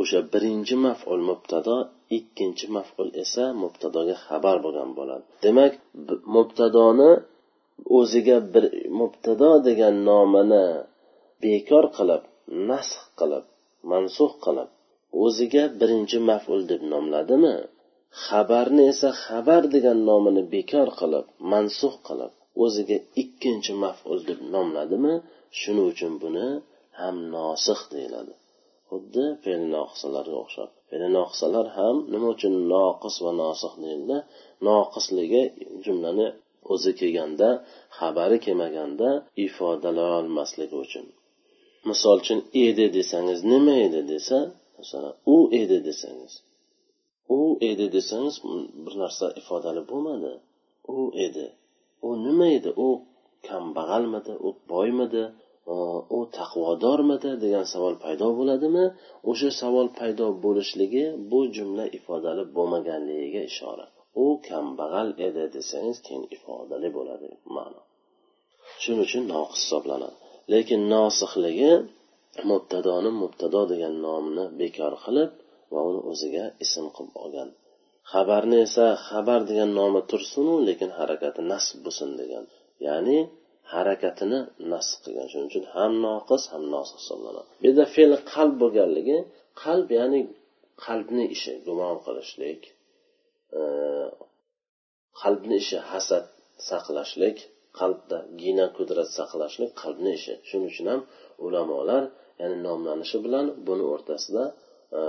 o'sha 0.00 0.20
birinchi 0.32 0.74
maful 0.86 1.20
mubtado 1.30 1.76
ikkinchi 2.18 2.66
maful 2.76 3.08
esa 3.22 3.44
mubtadoga 3.62 4.16
xabar 4.26 4.56
bo'lgan 4.64 4.90
bo'ladi. 4.98 5.24
Demak 5.44 5.72
mubtadoni 6.36 7.10
o'ziga 7.98 8.38
bir 8.54 8.64
mubtado 9.00 9.50
degan 9.68 9.94
nomini 10.08 10.66
bekor 11.42 11.84
qilib 11.96 12.22
nasx 12.70 13.02
qilib 13.18 13.44
mansux 13.90 14.32
qilib 14.44 14.68
o'ziga 15.24 15.64
birinchi 15.80 16.18
maful 16.30 16.60
deb 16.70 16.82
nomladimi? 16.92 17.56
Xabarni 18.24 18.82
esa 18.92 19.10
xabar 19.24 19.62
degan 19.74 19.98
nomini 20.08 20.42
bekor 20.54 20.88
qilib 21.00 21.26
mansux 21.52 21.94
qilib 22.06 22.32
o'ziga 22.64 22.98
ikkinchi 23.22 23.72
maful 23.84 24.18
deb 24.28 24.40
nomladimi? 24.54 25.14
Shuning 25.58 25.86
uchun 25.92 26.12
buni 26.22 26.46
ham 27.00 27.16
nosih 27.34 27.80
deyiladi. 27.92 28.34
Xuddi 28.88 29.24
fe'l 29.42 29.62
o'xshab. 30.42 30.70
Fe'l 30.88 31.02
noqisalar 31.18 31.66
ham 31.76 31.96
nima 32.12 32.28
uchun 32.34 32.54
noqis 32.74 33.16
va 33.24 33.32
nosih 33.42 33.72
deyildi? 33.82 34.16
Noqisligi 34.68 35.42
jumlani 35.84 36.26
o'zi 36.72 36.90
kelganda 37.00 37.48
xabari 37.98 38.38
kelmaganda 38.44 39.08
ifodalay 39.46 40.10
olmasligi 40.20 40.76
uchun. 40.84 41.06
Misol 41.88 42.16
uchun 42.22 42.40
edi 42.66 42.86
desangiz 42.96 43.40
nima 43.52 43.74
edi 43.86 44.00
desa 44.12 44.38
masalan 44.78 45.14
u 45.34 45.36
edi 45.62 45.78
desangiz 45.88 46.34
u 47.28 47.58
edi 47.70 47.86
desangiz 47.96 48.34
bir 48.84 48.94
narsa 49.02 49.26
ifodali 49.40 49.82
bo'lmadi. 49.90 50.32
U 50.96 50.98
edi. 51.26 51.46
U 52.06 52.08
nima 52.24 52.46
edi? 52.58 52.70
U 52.86 52.88
kambag'almidi? 53.48 54.34
U 54.46 54.48
boymidi? 54.70 55.24
U 56.16 56.18
taqvodormidi? 56.38 57.30
degan 57.44 57.66
savol 57.72 57.94
paydo 58.04 58.28
bo'ladimi? 58.38 58.84
O'sha 59.30 59.50
savol 59.62 59.88
paydo 59.98 60.26
bo'lishligi 60.44 61.04
bu 61.30 61.40
jumla 61.56 61.84
ifodali 61.98 62.42
bo'lmaganligiga 62.56 63.42
ishora 63.50 63.86
u 64.24 64.26
kambag'al 64.48 65.08
edi 65.26 65.44
desangiz 65.56 65.98
keyin 66.06 66.24
ifodali 66.36 66.88
bo'ladi 66.96 67.28
ma'no. 67.56 67.80
Shuning 68.82 69.02
uchun 69.06 69.22
noqis 69.32 69.60
hisoblanadi. 69.64 70.16
Lekin 70.52 70.80
nosihligi 70.94 71.72
mubtadoni 72.50 73.10
mubtado 73.22 73.60
degan 73.72 73.94
nomni 74.06 74.44
bekor 74.60 74.94
qilib 75.04 75.30
va 75.72 75.80
uni 75.90 76.00
o'ziga 76.10 76.44
ism 76.64 76.86
qilib 76.96 77.14
olgan. 77.24 77.48
Xabarni 78.12 78.58
esa 78.66 78.86
xabar 79.08 79.40
degan 79.50 79.70
nomi 79.80 80.00
tursinu 80.10 80.54
lekin 80.68 80.90
harakati 80.98 81.40
nasb 81.52 81.76
bo'lsin 81.84 82.10
degan. 82.20 82.44
Ya'ni 82.86 83.18
harakatini 83.72 84.38
nasb 84.72 84.98
qilgan. 85.04 85.26
Shuning 85.32 85.48
uchun 85.50 85.64
ham 85.74 85.92
noqis 86.06 86.42
ham 86.52 86.62
nosih 86.74 86.96
hisoblanadi. 87.00 87.48
Bu 87.60 87.64
yerda 87.68 87.84
fe'l 87.94 88.12
qalb 88.32 88.54
bo'lganligi 88.62 89.18
qalb 89.64 89.88
ya'ni 89.98 90.20
qalbni 90.86 91.24
ishi 91.36 91.52
gumon 91.66 91.96
qilishlik 92.06 92.60
e, 93.58 93.60
qalbni 95.22 95.56
ishi 95.62 95.78
hasad 95.90 96.24
saqlashlik 96.70 97.36
qalbda 97.78 98.18
gina 98.42 98.66
qudrat 98.76 99.08
saqlashlik 99.18 99.70
qalbni 99.82 100.10
ishi. 100.18 100.34
Shuning 100.48 100.68
uchun 100.72 100.86
ham 100.92 101.00
ulamolar 101.46 102.02
ya'ni 102.40 102.56
nomlanishi 102.66 103.18
bilan 103.24 103.46
buni 103.66 103.84
o'rtasida 103.94 104.44
e, 105.00 105.02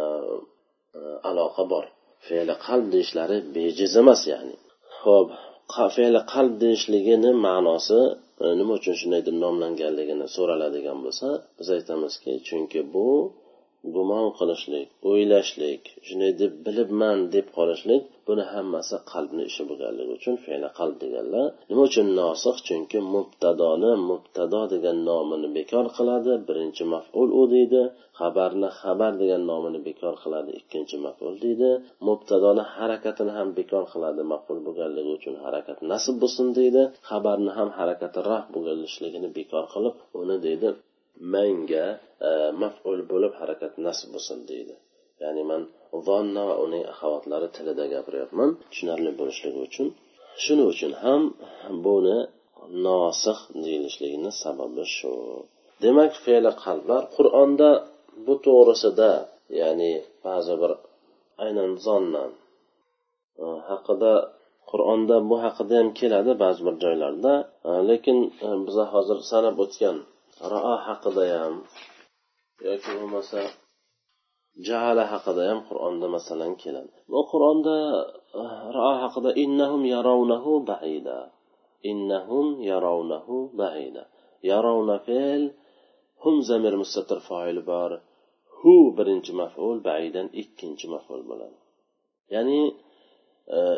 e, 1.00 1.02
aloqa 1.30 1.64
bor. 1.74 1.86
Fe'li 2.28 2.56
qalb 2.66 2.86
deyishlari 2.94 3.38
bejiz 3.56 3.94
emas 4.02 4.22
ya'ni. 4.32 4.56
Ho'p 5.04 5.30
fe'li 5.96 6.22
qalb 6.34 6.54
deyishligini 6.64 7.32
ma'nosi 7.48 8.00
e, 8.44 8.46
nima 8.60 8.72
uchun 8.80 8.96
shunday 9.02 9.22
deb 9.28 9.36
nomlanganligini 9.46 10.28
so'raladigan 10.36 11.00
bo'lsa 11.06 11.28
biz 11.58 11.68
aytamizki 11.78 12.32
chunki 12.48 12.82
bu 12.94 13.08
gumon 13.96 14.28
qilishlik 14.38 14.88
o'ylashlik 15.10 15.82
shunday 16.08 16.32
deb 16.42 16.54
bilibman 16.66 17.18
deb 17.36 17.48
qolishlik 17.58 18.04
buni 18.28 18.44
hammasi 18.54 18.96
qalbni 19.12 19.44
ishi 19.50 19.64
bo'lganligi 19.70 20.12
uchun 20.20 20.36
fe'li 20.46 20.70
qalb 20.80 20.96
deganlar. 21.04 21.46
Nima 21.70 21.84
uchun 21.90 22.08
nosih 22.22 22.56
chunki 22.68 23.00
mubtadoni 23.16 23.92
mubtado 24.10 24.62
degan 24.74 24.98
nomini 25.10 25.50
bekor 25.58 25.86
qiladi 25.98 26.34
birinchi 26.48 26.84
maful 26.94 27.30
u 27.40 27.44
deydi. 27.54 27.84
Xabarni 28.20 28.70
xabar 28.82 29.14
degan 29.22 29.42
nomini 29.52 29.80
bekor 29.88 30.14
qiladi 30.24 30.52
ikkinchi 30.60 30.98
maful 31.06 31.34
deydi. 31.44 31.72
Mubtadoni 32.08 32.64
harakatini 32.76 33.32
ham 33.38 33.48
bekor 33.60 33.84
qiladi 33.94 34.22
maful 34.34 34.58
bo'lganligi 34.68 35.12
uchun 35.20 35.36
harakat 35.44 35.78
nasib 35.92 36.16
bo'lsin 36.24 36.48
deydi. 36.60 36.84
Xabarni 37.10 37.52
ham 37.58 37.70
harakati 37.80 38.20
raf 38.32 38.46
bo'lishligini 38.56 39.30
bekor 39.38 39.64
qilib 39.74 39.96
uni 40.22 40.38
deydi 40.48 40.70
manga 41.34 41.86
e, 42.28 42.30
maful 42.62 43.00
bo'lib 43.12 43.34
harakat 43.40 43.74
nasb 43.86 44.08
bo'lsin 44.14 44.40
deydi. 44.50 44.76
Ya'ni 45.24 45.44
man 45.52 45.62
vonna 46.08 46.44
va 46.50 46.56
uning 46.66 46.84
axavotlari 46.94 47.48
tilida 47.56 47.86
gapiryapman 47.94 48.50
tushunarli 48.72 49.12
bo'lishligi 49.20 49.60
uchun. 49.68 49.88
Shuning 50.44 50.68
uchun 50.74 50.94
ham 51.04 51.22
buni 51.86 52.18
nosih 52.88 53.38
deyilishligini 53.64 54.32
sababi 54.44 54.86
shu. 54.96 55.14
Demak 55.84 56.14
fe'li 56.24 56.52
qalblar 56.64 57.02
qur'onda 57.16 57.70
bu 58.26 58.34
to'g'risida 58.46 59.12
ya'ni 59.62 59.92
ba'zi 60.26 60.56
bir 60.62 60.72
aynan 61.44 61.72
zonna 61.86 62.24
e, 63.44 63.46
haqida 63.70 64.14
qur'onda 64.72 65.16
bu 65.30 65.36
haqida 65.46 65.74
ham 65.80 65.90
keladi 66.00 66.32
ba'zi 66.44 66.62
bir 66.68 66.76
joylarda. 66.84 67.34
E, 67.70 67.72
lekin 67.90 68.18
biza 68.68 68.86
hozir 68.94 69.18
sanab 69.32 69.58
o'tgan 69.66 69.98
rao 70.52 70.76
haqida 70.88 71.24
ham 71.34 71.56
yoki 72.68 72.90
bo'lmasa 72.98 73.40
jahala 74.68 75.04
haqida 75.14 75.42
ham 75.50 75.60
qur'onda 75.70 76.08
masalan 76.16 76.54
keladi. 76.64 76.96
Bu 77.12 77.22
qur'onda 77.32 77.76
eh, 78.42 78.54
rao 78.78 78.94
haqida 79.04 79.30
innahum 79.44 79.82
yarovnahu 79.96 80.52
baida. 80.72 81.20
Innahum 81.92 82.48
yarovnahu 82.72 83.36
baida. 83.62 84.04
Yarovna 84.50 84.98
fe'l 85.08 85.44
hum 86.24 86.36
zamir 86.50 86.74
mustatir 86.82 87.20
foil 87.30 87.58
bor. 87.72 87.92
Hu 88.58 88.76
birinchi 88.98 89.32
maful 89.42 89.78
baidan 89.90 90.28
ikkinchi 90.42 90.86
maful 90.94 91.22
bo'ladi. 91.30 91.58
Ya'ni 92.34 92.60
eh, 93.58 93.78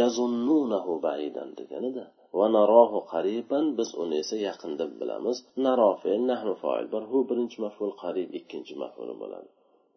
yazunnunahu 0.00 0.92
baidan 1.06 1.48
deganida. 1.58 2.04
Va 2.38 2.46
narohu 2.56 2.98
qariban 3.12 3.64
biz 3.78 3.88
uni 4.02 4.16
esa 4.22 4.36
yaqin 4.48 4.72
deb 4.80 4.90
bilamiz. 5.00 5.36
Narofi 5.66 6.12
nahnu 6.30 6.54
foil 6.62 6.86
bor 6.92 7.02
hu 7.10 7.18
birinchi 7.30 7.56
maful 7.64 7.92
qarib 8.02 8.28
ikkinchi 8.38 8.74
maful 8.82 9.08
bo'ladi. 9.22 9.48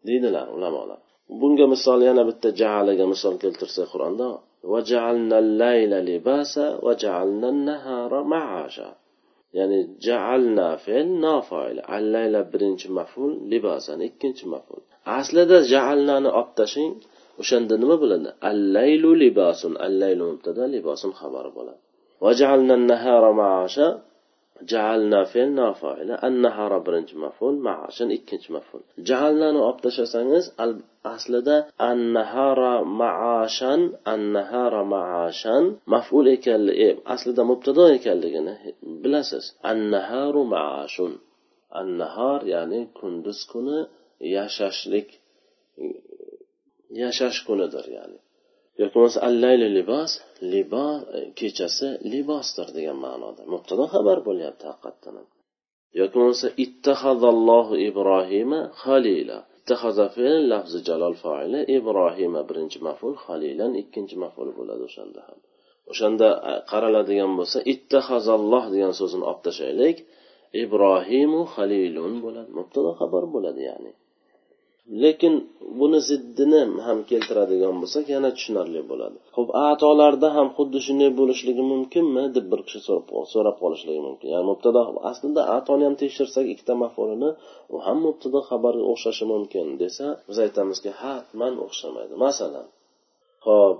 Deydilar 0.07 0.47
ulamolar. 0.55 0.99
Bunga 1.39 1.65
misol 1.73 1.99
yana 2.09 2.23
bitta 2.29 2.49
jaalaga 2.61 3.05
misol 3.13 3.35
keltirsak 3.43 3.87
qur'onda 3.93 4.27
ya'ni 9.57 9.79
jaalna 10.07 10.67
fe'l 10.85 11.07
nofoil. 11.25 11.77
Allayla 11.97 12.41
birinchi 12.51 12.87
maful 12.97 13.31
libosan 13.51 13.99
ikkinchi 14.09 14.45
maful 14.53 14.81
aslida 15.19 15.57
jaalnani 15.73 16.29
olib 16.39 16.51
tashlang 16.59 16.93
o'shanda 17.41 17.75
nima 17.83 17.95
bo'ladi? 18.03 18.29
Allaylu 18.51 19.09
libosun 19.23 19.73
allaylu 19.87 20.23
mubtada 20.31 20.63
libosun 20.75 21.11
xabar 21.19 21.45
bo'ladi. 21.57 21.81
وجعلنا 22.21 22.73
النهار 22.73 23.31
معاشا 23.31 24.01
جعلنا 24.61 25.23
فعلنا 25.23 25.73
فاعلا 25.73 26.27
النهار 26.27 26.79
برنج 26.79 27.15
مفعول 27.15 27.55
معاشا 27.55 28.05
إكنج 28.05 28.51
مفعول. 28.51 28.83
جعلنا 28.97 29.51
نو 29.51 29.69
ابتشا 29.69 30.03
الاصل 30.59 31.41
دا 31.41 31.65
النهار 31.81 32.83
معاشا 32.83 33.73
النهار 34.07 34.83
معاشا 34.83 35.75
مفعول 35.87 36.29
اكل 36.29 36.69
إيه؟ 36.69 36.97
أصل 37.07 37.33
دا 37.33 37.43
مبتدا 37.43 37.95
اكل 37.95 38.21
بلاسس 38.83 39.59
النهار 39.65 40.43
معاش 40.43 41.01
النهار 41.75 42.47
يعني 42.47 42.87
كندس 43.01 43.45
كنا 43.53 43.87
يشاشلك 44.21 45.19
يشاش 46.91 47.47
كنا 47.47 47.65
در 47.65 47.89
يعني. 47.89 48.17
Yoki 48.79 48.93
bo'lmasa 48.95 49.19
allayli 49.29 49.67
libos 49.77 50.11
libos 50.53 50.97
e, 51.17 51.19
kechasi 51.39 51.87
libosdir 52.13 52.67
degan 52.77 52.97
ma'noda. 53.05 53.41
Mubtado 53.53 53.85
xabar 53.93 54.17
bo'lyapti 54.27 54.63
haqiqatdan 54.71 55.15
yoki 55.99 56.15
bo'lmasa 56.19 56.47
ittahazallohu 56.65 57.73
ibrohima 57.89 58.59
halila 58.83 59.37
ittahaza 59.59 60.05
fe'l 60.15 60.41
lafzi 60.51 60.79
jalol 60.89 61.15
foili 61.23 61.59
ibrohima 61.77 62.41
birinchi 62.49 62.77
maful 62.87 63.15
halilan 63.25 63.71
ikkinchi 63.81 64.15
maful 64.23 64.49
bo'ladi 64.57 64.81
o'shanda 64.89 65.21
ham. 65.27 65.39
O'shanda 65.91 66.27
e, 66.51 66.53
qaraladigan 66.71 67.31
bo'lsa 67.39 67.59
ittahazalloh 67.73 68.63
degan 68.73 68.93
so'zini 68.99 69.23
olib 69.29 69.41
tashlaylik 69.47 69.97
ibrohimu 70.63 71.41
halilun 71.53 72.13
bo'ladi. 72.25 72.49
Mubtado 72.59 72.89
xabar 72.99 73.23
bo'ladi 73.35 73.61
ya'ni. 73.69 73.91
Lekin 75.03 75.33
buni 75.79 75.99
ziddini 76.09 76.61
ham 76.87 76.99
keltiradigan 77.09 77.75
bo'lsak 77.81 78.05
yana 78.15 78.29
tushunarli 78.37 78.81
bo'ladi. 78.91 79.17
Ho'p 79.37 79.49
atolarda 79.69 80.27
ham 80.37 80.47
xuddi 80.57 80.79
shunday 80.87 81.09
bo'lishligi 81.19 81.63
mumkinmi? 81.73 82.23
deb 82.35 82.45
bir 82.51 82.61
kishi 82.67 82.79
so'rab 83.33 83.55
qolishligi 83.63 84.01
mumkin. 84.07 84.27
Ya'ni 84.35 84.45
mubtado 84.51 84.81
aslida 85.11 85.41
atoni 85.57 85.83
ham 85.87 85.95
tekshirsak 86.01 86.45
ikkita 86.53 86.73
mafulini 86.83 87.29
u 87.73 87.75
ham 87.85 87.97
mubtado 88.07 88.39
xabarga 88.49 88.83
o'xshashi 88.91 89.25
mumkin 89.33 89.65
desa 89.83 90.05
biz 90.27 90.37
aytamizki 90.45 90.91
hatman 91.01 91.53
o'xshamaydi. 91.65 92.13
Masalan 92.25 92.67
ho'p 93.47 93.77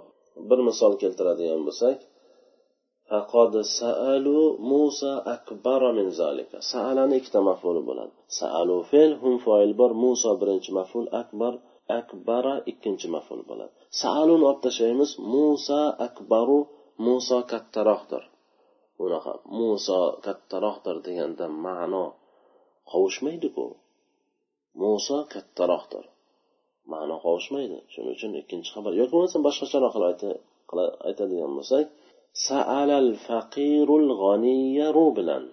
bir 0.50 0.60
misol 0.70 0.94
keltiradigan 1.02 1.62
bo'lsak 1.68 1.98
فقد 3.12 3.61
سألوا 3.61 4.47
موسى 4.73 5.23
أكبر 5.37 5.93
من 5.93 6.09
ذلك 6.21 6.51
سألani 6.73 7.15
ikkita 7.21 7.41
maf'uli 7.51 7.83
bo'ladi 7.89 8.15
saalu 8.41 8.77
fe'l 8.91 9.12
hum 9.23 9.35
foil 9.45 9.73
bor 9.81 9.93
muso 10.05 10.31
birinchi 10.41 10.71
maf'ul 10.79 11.07
akbar 11.23 11.53
akbara 12.01 12.55
ikkinchi 12.71 13.07
maf'ul 13.17 13.41
bo'ladi 13.51 13.73
saaluni 14.03 14.45
olib 14.51 14.61
tashlaymiz 14.67 15.11
muso 15.35 15.83
akbaru 16.07 16.59
muso 17.07 17.39
kattaroqdir 17.53 18.23
bunaqa 18.99 19.33
muso 19.59 20.01
kattaroqdir 20.27 20.97
deganda 21.07 21.47
ma'no 21.67 22.05
qovushmaydiku 22.91 23.67
muso 24.83 25.19
kattaroqdir 25.35 26.05
ma'no 26.93 27.17
qovushmaydi 27.25 27.79
shuning 27.93 28.15
uchun 28.17 28.33
ikkinchi 28.43 28.71
xabar 28.75 28.93
yoki 29.01 29.12
bo'lmasa 29.17 29.39
boshqacharoq 29.47 29.93
qilib 29.97 30.91
aytadigan 31.09 31.53
bo'lsak 31.59 31.87
saalal 32.48 33.12
faqirul 33.28 34.08
g'aniya 34.22 34.88
rublan 34.98 35.46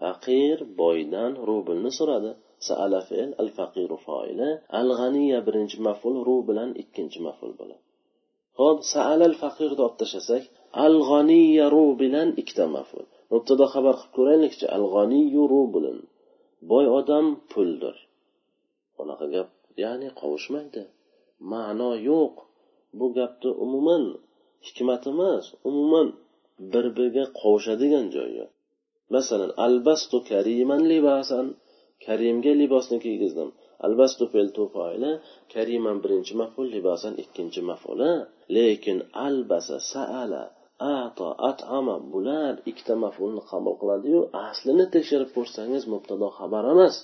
faqir 0.00 0.56
boydan 0.80 1.32
rublni 1.48 1.90
so'radi 1.98 2.30
saala 2.68 3.00
fe'l 3.08 3.30
al 3.42 3.50
faqiru 3.58 3.96
foili 4.06 4.50
al 4.80 4.88
g'aniya 4.98 5.38
birinchi 5.46 5.76
maful 5.86 6.16
ru 6.26 6.36
bilan 6.48 6.70
ikkinchi 6.82 7.18
maful 7.26 7.52
bo'ladi 7.58 7.84
ho'p 8.60 8.78
saalal 8.94 9.34
faqirni 9.42 9.80
olib 9.86 9.96
tashlasak 10.02 10.44
al 10.86 10.96
g'aniya 11.08 11.66
ru 11.74 11.84
bilan 12.00 12.28
ikkita 12.40 12.64
maful 12.76 13.04
mubtado 13.32 13.64
xabar 13.74 13.94
qilib 14.00 14.12
ko'raylikchi 14.16 14.66
al 14.76 14.84
g'aniyu 14.94 15.42
rublun 15.54 15.98
boy 16.70 16.84
odam 16.98 17.26
puldir 17.50 17.96
unaqa 19.02 19.26
gap 19.34 19.48
ya'ni 19.82 20.08
qovushmaydi 20.20 20.82
ma'no 21.52 21.90
yo'q 22.10 22.34
bu 22.98 23.06
gapni 23.18 23.50
umuman 23.64 24.04
hikmat 24.66 25.02
emas 25.12 25.44
umuman 25.68 26.08
bir 26.72 26.84
biriga 26.96 27.24
qovushadigan 27.40 28.06
joyi 28.14 28.34
yo'q 28.40 28.50
masalan 29.14 29.52
albastu 29.66 30.16
kariman 30.30 30.82
libasan. 30.92 31.46
Karimga 32.06 32.52
libosni 32.60 32.96
kiygizdim. 33.04 33.48
Albastu 33.86 34.24
fe'l 34.32 34.48
foili 34.74 35.12
kariman 35.54 35.96
birinchi 36.02 36.32
maful 36.40 36.66
libasan 36.74 37.14
ikkinchi 37.22 37.60
mafuli 37.70 38.12
lekin 38.56 38.98
albasa 39.26 39.76
saala 39.92 40.42
ato 41.00 41.28
atama 41.50 41.96
bular 42.12 42.54
ikkita 42.70 42.94
mafulni 43.04 43.42
qabul 43.50 43.74
qiladiyu 43.80 44.20
aslini 44.48 44.86
tekshirib 44.94 45.30
ko'rsangiz 45.36 45.84
mubtado 45.92 46.28
xabar 46.38 46.64
emas. 46.74 46.94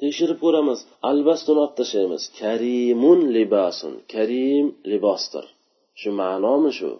Tekshirib 0.00 0.38
ko'ramiz 0.44 0.78
albastuni 1.10 1.60
olib 1.64 1.74
tashlaymiz 1.80 2.22
karimun 2.40 3.20
libasun. 3.36 3.94
Karim 4.12 4.66
libosdir. 4.92 5.46
Shu 6.00 6.10
ma'nomi 6.22 6.72
shu? 6.78 6.90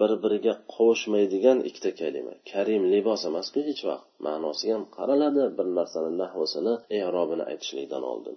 Bir 0.00 0.12
biriga 0.22 0.54
qovushmaydigan 0.74 1.58
ikkita 1.68 1.90
kalima. 2.00 2.34
Karim 2.50 2.82
libos 2.92 3.22
emasku 3.30 3.58
hech 3.68 3.82
vaqt. 3.88 4.06
Ma'nosiga 4.26 4.72
ham 4.76 4.84
qaraladi. 4.96 5.42
Bir 5.58 5.66
narsani 5.78 6.10
nahvasini 6.22 6.74
erobini 7.00 7.44
aytishlikdan 7.50 8.04
oldin. 8.12 8.36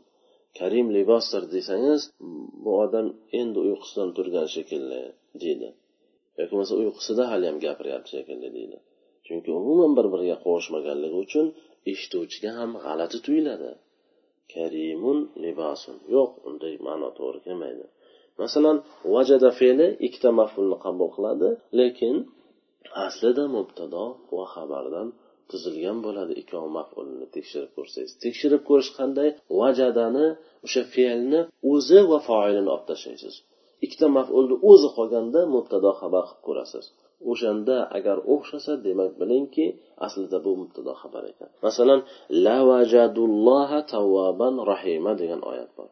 Karim 0.60 0.88
libosdir 0.98 1.44
desangiz 1.56 2.02
bu 2.64 2.72
odam 2.84 3.08
endi 3.40 3.60
uyqusidan 3.68 4.10
turgan 4.18 4.48
shekilli 4.56 5.02
deydi. 5.42 5.70
Yoki 6.38 6.52
bo'lmasa 6.54 6.74
uyqusida 6.82 7.24
haliyam 7.32 7.58
gapiryapti 7.66 8.10
shekilli 8.16 8.50
deydi. 8.58 8.78
Chunki 9.26 9.50
umuman 9.60 9.92
bir 9.98 10.08
biriga 10.14 10.38
qovushmaganligi 10.46 11.18
uchun 11.26 11.46
eshituvchiga 11.92 12.52
ham 12.60 12.72
g'alati 12.84 13.18
tuyuladi. 13.26 13.72
Karimun 14.54 15.20
libosun. 15.44 15.96
Yo'q 16.16 16.32
unday 16.50 16.74
ma'no 16.88 17.10
to'g'ri 17.18 17.40
kelmaydi. 17.46 17.86
Masalan 18.42 18.78
vajada 19.16 19.50
fe'li 19.60 19.88
ikkita 20.08 20.30
mafulni 20.40 20.78
qabul 20.86 21.10
qiladi 21.16 21.50
lekin 21.80 22.16
aslida 23.06 23.44
mubtado 23.56 24.04
va 24.36 24.46
xabardan 24.56 25.08
tuzilgan 25.50 25.98
bo'ladi. 26.06 26.34
Ikkovi 26.42 26.70
mafulni 26.80 27.26
tekshirib 27.36 27.72
ko'rsangiz. 27.78 28.12
Tekshirib 28.26 28.62
ko'rish 28.70 28.92
qanday? 28.98 29.30
Vajadani 29.60 30.28
o'sha 30.66 30.82
fe'lni 30.96 31.40
o'zi 31.72 32.00
va 32.12 32.20
foilini 32.28 32.70
olib 32.74 32.86
tashlaysiz 32.92 33.36
ikkita 33.86 34.08
mafulni 34.18 34.56
o'zi 34.72 34.90
qolganda 34.98 35.40
mubtado 35.56 35.90
xabar 36.02 36.24
qilib 36.28 36.44
ko'rasiz. 36.48 36.86
O'shanda 37.32 37.78
agar 37.98 38.18
o'xshasa 38.34 38.74
demak 38.88 39.12
bilingki 39.22 39.66
aslida 40.06 40.38
bu 40.46 40.52
mubtado 40.62 40.92
xabar 41.02 41.24
ekan. 41.32 41.50
Masalan 41.66 42.00
la 42.46 42.58
vajadulloha 42.72 43.80
tavvaban 43.94 44.56
rahima 44.72 45.12
degan 45.22 45.42
oyat 45.52 45.72
bor. 45.78 45.90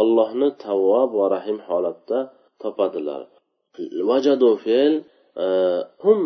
Ollohni 0.00 0.48
tavvob 0.64 1.10
va 1.18 1.26
rahim. 1.36 1.58
Holatda 1.68 2.18
topadilar. 2.62 3.22
Vajadu 4.10 4.50
fe'l 4.64 4.94
e, 5.44 5.46
hum 6.04 6.18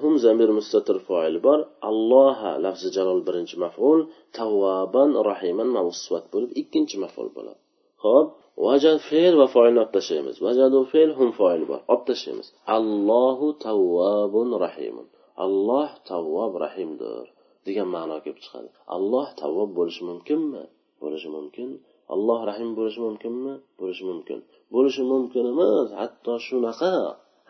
hum 0.00 0.14
e, 0.18 0.20
zamir 0.24 0.50
mustatir 0.58 0.98
foil 1.08 1.34
bor. 1.46 1.58
Alloha 1.90 2.52
lafzi 2.64 2.88
jalol 2.96 3.20
birinchi 3.28 3.56
maful 3.64 3.98
tavvoban 4.38 5.10
rahiman 5.30 5.68
mavsifat 5.78 6.24
bo'lib 6.32 6.50
ikkinchi 6.62 6.96
maful 7.04 7.28
bo'ladi. 7.36 7.60
Ho'p 8.04 8.28
vajad 8.66 8.98
fe'l 9.08 9.34
va 9.40 9.46
foilni 9.54 9.78
olib 9.82 9.92
tashlaymiz 9.98 10.36
vajadu 10.46 10.78
fe'l 10.92 11.10
hum 11.18 11.30
foil 11.38 11.62
bor 11.70 11.80
olib 11.92 12.04
tashlaymiz 12.10 12.48
allohu 12.76 13.46
tavvobun 13.66 14.48
rahimun. 14.64 15.06
Alloh 15.44 15.90
tavvob 16.10 16.52
rahimdir 16.64 17.24
degan 17.66 17.88
ma'no 17.96 18.16
kelib 18.24 18.38
chiqadi. 18.44 18.68
Alloh 18.96 19.28
tavvob 19.40 19.70
bo'lishi 19.78 20.02
mumkinmi? 20.10 20.64
Bo'lishi 21.02 21.28
mumkin. 21.36 21.68
Alloh 22.14 22.40
rahim 22.50 22.70
bo'lishi 22.78 23.00
mumkinmi? 23.06 23.54
Bo'lishi 23.80 24.04
mumkin. 24.10 24.38
Bo'lishi 24.74 25.02
mumkin 25.12 25.44
emas 25.52 25.88
hatto 26.00 26.34
shunaqa. 26.46 26.94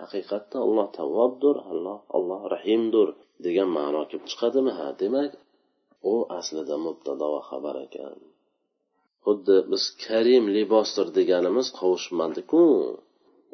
Haqiqatda 0.01 0.57
alloh 0.67 0.87
tavvobdir 0.99 1.57
alloh 1.73 1.99
alloh 2.17 2.41
rahimdir 2.55 3.09
degan 3.47 3.69
ma'no 3.79 4.03
kelib 4.11 4.25
chiqadimi? 4.31 4.73
Ha 4.79 4.87
demak 5.03 5.33
u 6.13 6.15
aslida 6.39 6.77
mubtado 6.87 7.27
va 7.35 7.41
xabar 7.51 7.77
ekan. 7.87 8.19
Xuddi 9.25 9.57
biz 9.71 9.85
karim 10.05 10.45
libosdir 10.57 11.09
deganimiz 11.19 11.69
qovushmadiku 11.79 12.63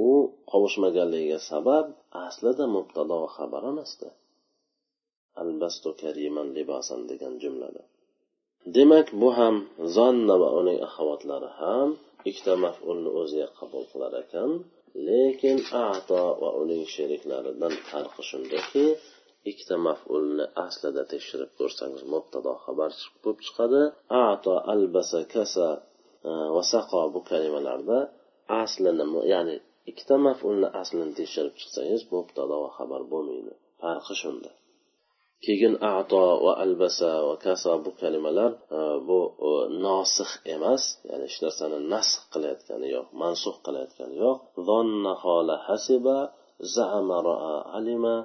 u 0.09 0.11
qovushmaganligiga 0.51 1.41
sabab 1.51 1.87
aslida 2.27 2.65
mubtado 2.77 3.15
va 3.23 3.29
xabar 3.37 3.63
emasdi. 3.73 4.09
Albastu 5.43 5.91
kariman 6.03 6.49
libosan 6.57 7.01
degan 7.11 7.35
jumlada. 7.43 7.83
Demak 8.75 9.09
bu 9.21 9.29
ham 9.39 9.57
zonna 9.97 10.35
va 10.43 10.49
uning 10.61 10.79
axavotlari 10.89 11.51
ham 11.61 11.89
ikkita 12.29 12.55
mafulni 12.65 13.11
o'ziga 13.21 13.49
qabul 13.59 13.85
qilar 13.93 14.13
ekan. 14.23 14.51
Lekin 15.09 15.59
ato 15.91 16.23
va 16.43 16.51
uning 16.63 16.83
sheriklaridan 16.95 17.75
farqi 17.89 18.23
shundaki 18.31 18.87
ikkita 19.51 19.77
mafulni 19.89 20.45
aslida 20.67 21.03
tekshirib 21.13 21.51
ko'rsangiz 21.59 22.03
mubtado 22.15 22.53
xabar 22.65 22.91
bo'lib 23.23 23.41
chiqadi. 23.47 23.83
Ato 24.29 24.55
albasa 24.73 25.21
kasa 25.35 25.69
e, 26.29 26.31
va 26.55 26.63
saqo 26.73 27.01
bu 27.15 27.21
kalimalarda 27.31 27.99
aslini 28.63 29.05
ya'ni 29.33 29.57
ikkita 29.91 30.15
mafulni 30.27 30.69
aslini 30.81 31.13
tekshirib 31.21 31.55
chiqsangiz 31.61 32.03
mubtado 32.15 32.55
va 32.65 32.71
xabar 32.79 33.03
bo'lmaydi. 33.13 33.53
Farqi 33.81 34.15
shunda. 34.23 34.51
Keyin 35.45 35.75
ato 35.97 36.23
va 36.45 36.53
albasa 36.65 37.11
va 37.29 37.35
kasa 37.45 37.73
bu 37.85 37.91
kalimalar 38.01 38.53
e, 38.77 38.81
bu 39.09 39.21
e, 39.49 39.51
nosih 39.87 40.31
emas 40.55 40.83
ya'ni 41.09 41.25
hech 41.29 41.39
narsani 41.45 41.79
nasx 41.93 42.13
qilayotgani 42.33 42.89
yo'q 42.97 43.09
mansux 43.23 43.57
qilayotgani 43.67 44.17
yo'q. 44.25 44.39
Zonna 44.69 45.13
xola 45.23 45.57
hasiba 45.69 46.19
zama 46.75 47.19
roa 47.29 47.55
alima 47.79 48.17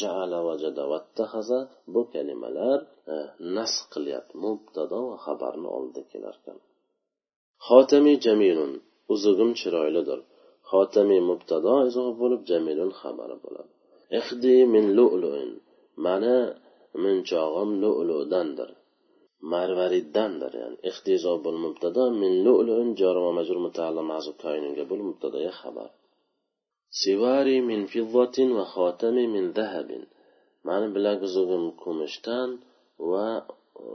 jaala 0.00 0.38
vajada 0.48 0.84
vattahaza 0.92 1.58
bu 1.94 2.00
kalimalar 2.12 2.78
e, 3.12 3.16
nasx 3.56 3.78
qilyapti 3.94 4.34
mubtado 4.44 4.98
va 5.10 5.16
xabarni 5.24 5.68
oldida 5.76 6.02
kelarkan. 6.12 6.56
Xotami 7.66 8.14
jamilun 8.24 8.72
uzugim 9.12 9.50
chiroylidir. 9.60 10.20
Xotami 10.70 11.18
mubtado 11.30 11.74
izoh 11.88 12.08
bo'lib 12.20 12.42
jamilun 12.50 12.90
xabari 13.00 13.36
bo'ladi. 13.44 13.70
Ihdi 14.18 14.54
min 14.74 14.84
lu'luin 14.98 15.50
mani 16.04 16.36
munchog'im 17.02 17.70
lu'ludandir. 17.82 18.70
Marvariddandir 19.52 20.52
ya'ni 20.60 20.78
ihtizo 20.90 21.32
bo'l 21.44 21.56
mubtada 21.64 22.04
min 22.22 22.32
lu'luin 22.46 22.90
jar 23.00 23.16
va 23.24 23.30
majrur 23.38 23.58
mutaallim 23.66 24.06
mazub 24.12 24.36
koinunga 24.44 24.84
bo'l 24.90 25.02
mubtadaya 25.08 25.52
xabar. 25.60 25.88
Sivari 27.00 27.56
min 27.70 27.80
fiddatin 27.92 28.48
va 28.58 28.64
xotami 28.74 29.24
min 29.34 29.46
zahabin 29.56 30.04
mani 30.66 30.86
bilak 30.94 31.18
uzugim 31.28 31.64
kumushdan 31.82 32.50
va 33.10 33.28
e, 33.84 33.86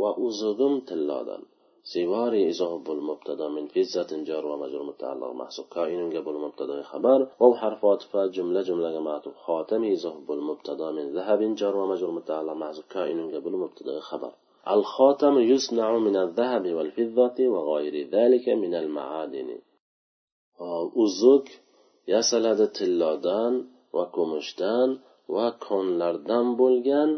va 0.00 0.10
uzugim 0.26 0.74
tillodan. 0.88 1.42
سواري 1.85 2.49
إذا 2.49 2.69
بالمبتدا 2.85 3.47
من 3.47 3.67
فزة 3.67 4.11
جار 4.27 4.45
ومجرور 4.45 4.83
متعلق 4.83 5.31
محسوب 5.41 5.65
كائن 5.75 6.01
قبل 6.17 6.33
مبتدا 6.33 6.81
خبر 6.81 7.19
أو 7.41 7.55
حرف 7.55 7.85
عطف 7.85 8.17
جملة 8.17 8.61
جملة 8.61 8.99
معطوف 8.99 9.35
خاتم 9.37 9.83
إذا 9.83 10.13
بالمبتدا 10.27 10.91
من 10.91 11.05
ذهب 11.17 11.55
جار 11.55 11.77
ومجرور 11.77 12.11
متعلق 12.11 12.53
محسوب 12.53 12.85
كائن 12.95 13.19
قبل 13.35 13.51
مبتدا 13.51 13.99
خبر 13.99 14.31
الخاتم 14.67 15.39
يصنع 15.39 15.97
من 15.97 16.15
الذهب 16.15 16.65
والفضة 16.73 17.37
وغير 17.47 18.09
ذلك 18.09 18.49
من 18.49 18.73
المعادن 18.75 19.49
uzuk 21.03 21.45
yasaladi 22.13 22.65
tillodan 22.77 23.53
va 23.95 24.05
kumushdan 24.15 24.89
va 25.35 25.47
konlardan 25.67 26.47
bo'lgan 26.61 27.09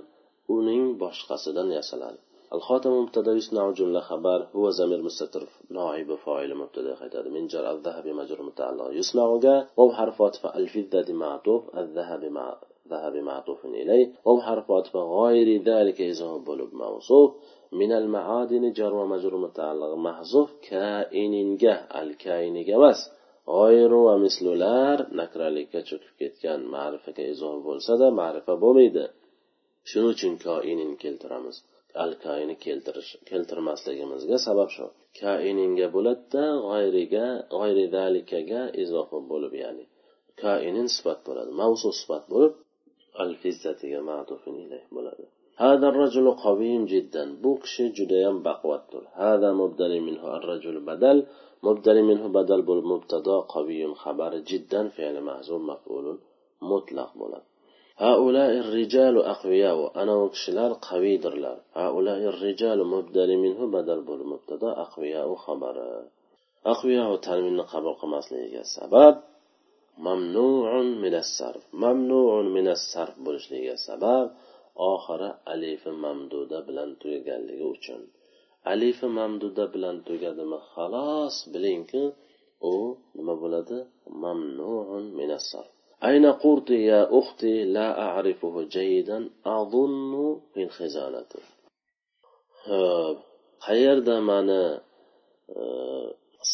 uning 0.56 0.84
boshqasidan 1.02 1.69
yasaladi 1.78 2.19
الخاتم 2.54 2.91
مبتدا 2.91 3.32
يصنع 3.32 3.71
جملة 3.71 3.99
خبر 3.99 4.47
هو 4.56 4.69
زمير 4.69 5.02
مستتر 5.02 5.43
نائب 5.69 6.15
فاعل 6.15 6.56
مبتدا 6.56 6.95
خيتاد 6.95 7.28
من 7.28 7.47
جر 7.47 7.71
الذهب 7.71 8.08
مجرور 8.08 8.41
متعلق 8.43 8.89
يصنع 8.91 9.38
جاء 9.38 9.67
وهو 9.78 9.91
حرف 9.91 10.21
عطف 10.21 10.45
الفضة 10.45 11.13
معطوف 11.13 11.78
الذهب 11.78 12.26
مع 12.26 12.58
ذهب 12.89 13.15
معطوف 13.15 13.65
إليه 13.65 14.12
وهو 14.26 14.41
حرف 14.41 14.71
عطف 14.71 14.95
غير 14.95 15.63
ذلك 15.63 16.02
إذا 16.02 16.38
بلوب 16.47 16.73
موصوف 16.73 17.32
من 17.71 17.91
المعادن 17.91 18.71
جر 18.71 18.93
ومجرور 18.93 19.41
متعلق 19.41 19.95
محذوف 19.95 20.49
كائن 20.69 21.58
جه 21.58 22.02
الكائن 22.02 22.63
جمس 22.63 22.99
غير 23.47 23.91
ومثلlar 23.93 24.97
nakralikka 25.19 25.80
cho'kib 25.89 26.13
ketgan 26.19 26.60
ma'rifaga 26.76 27.23
izoh 27.34 27.56
bo'lsada 27.67 28.08
ma'rifa 28.21 28.54
bo'lmaydi 28.63 29.04
shuning 29.89 30.12
uchun 30.15 30.34
koinin 30.45 30.91
keltiramiz 31.04 31.58
al 32.04 32.12
kaini 32.23 32.56
keltirish 32.65 33.12
keltirmasligimizga 33.30 34.38
sabab 34.47 34.69
shu 34.76 34.86
kaininga 35.21 35.88
bo'ladida 35.95 36.43
g'ayriga 36.67 37.26
g'ayri 37.54 37.86
dalikaga 37.97 38.62
izofa 38.84 39.17
bo'lib 39.32 39.54
ya'ni 39.63 39.86
kainin 40.41 40.88
sifat 40.95 41.19
bo'ladi 41.28 41.52
mavsu 41.62 41.89
sifat 42.02 42.23
bo'lib 42.34 42.54
al 43.23 43.32
fizzatiga 43.41 43.99
ma'tufin 44.10 44.56
ilayh 44.65 44.86
bo'ladi 44.97 45.26
هذا 45.65 45.88
الرجل 45.91 46.26
قوي 46.45 46.86
جدا 46.93 47.23
بوكش 47.43 47.76
جديان 47.97 48.36
بقوتر 48.45 49.04
هذا 49.13 49.49
مبدل 49.62 49.93
منه 50.08 50.23
الرجل 50.38 50.76
بدل 50.89 51.17
مبدل 51.67 51.97
منه 52.10 52.23
بدل 52.28 52.62
بالمبتدا 52.67 53.38
قوي 53.56 53.82
خبر 54.04 54.32
جدا 54.52 54.82
فعل 54.95 55.15
محزوم 55.30 55.62
مفعول 55.71 56.06
مطلق 56.62 57.10
بولد 57.19 57.43
هؤلاء 57.43 57.46
rijalu 57.98 59.20
aqviyau 59.34 59.80
anavi 60.00 60.26
kishilar 60.34 60.70
qaviydirlar 60.88 61.58
rijalu 62.44 62.84
mubdali 62.94 63.37
minhu 63.44 63.64
badal 63.74 64.00
bo'lib 64.08 64.28
mubtado 64.34 64.68
aqviyau 64.84 65.30
xabari 65.44 65.88
aqviyau 66.72 67.12
tarminni 67.26 67.64
qabul 67.72 67.94
qilmasligiga 68.00 68.62
sabab 68.76 69.14
mamnuun 70.06 70.87
minassarf 71.04 71.62
mamnuun 71.82 72.46
minassarf 72.56 73.14
bo'lishligiga 73.24 73.76
sabab 73.88 74.26
oxiri 74.92 75.30
alifi 75.52 75.90
mamduda 76.04 76.58
bilan 76.68 76.90
tugaganligi 77.00 77.66
uchun 77.74 78.00
alifi 78.72 79.06
mamduda 79.18 79.64
bilan 79.74 79.96
tugadimi 80.06 80.58
xalos 80.72 81.34
bilingki 81.52 82.02
u 82.72 82.74
nima 83.16 83.34
bo'ladi 83.42 83.78
mamnuun 84.22 85.04
minassarf 85.20 85.78
أين 86.04 86.26
قرت 86.26 86.69
يا 86.69 87.19
أختي 87.19 87.63
لا 87.63 88.02
أعرفه 88.02 88.63
جيدا 88.63 89.30
أظن 89.45 90.39
في 90.54 90.63
الخزانة 90.63 91.32
qayerda 93.65 94.15
mani 94.30 94.63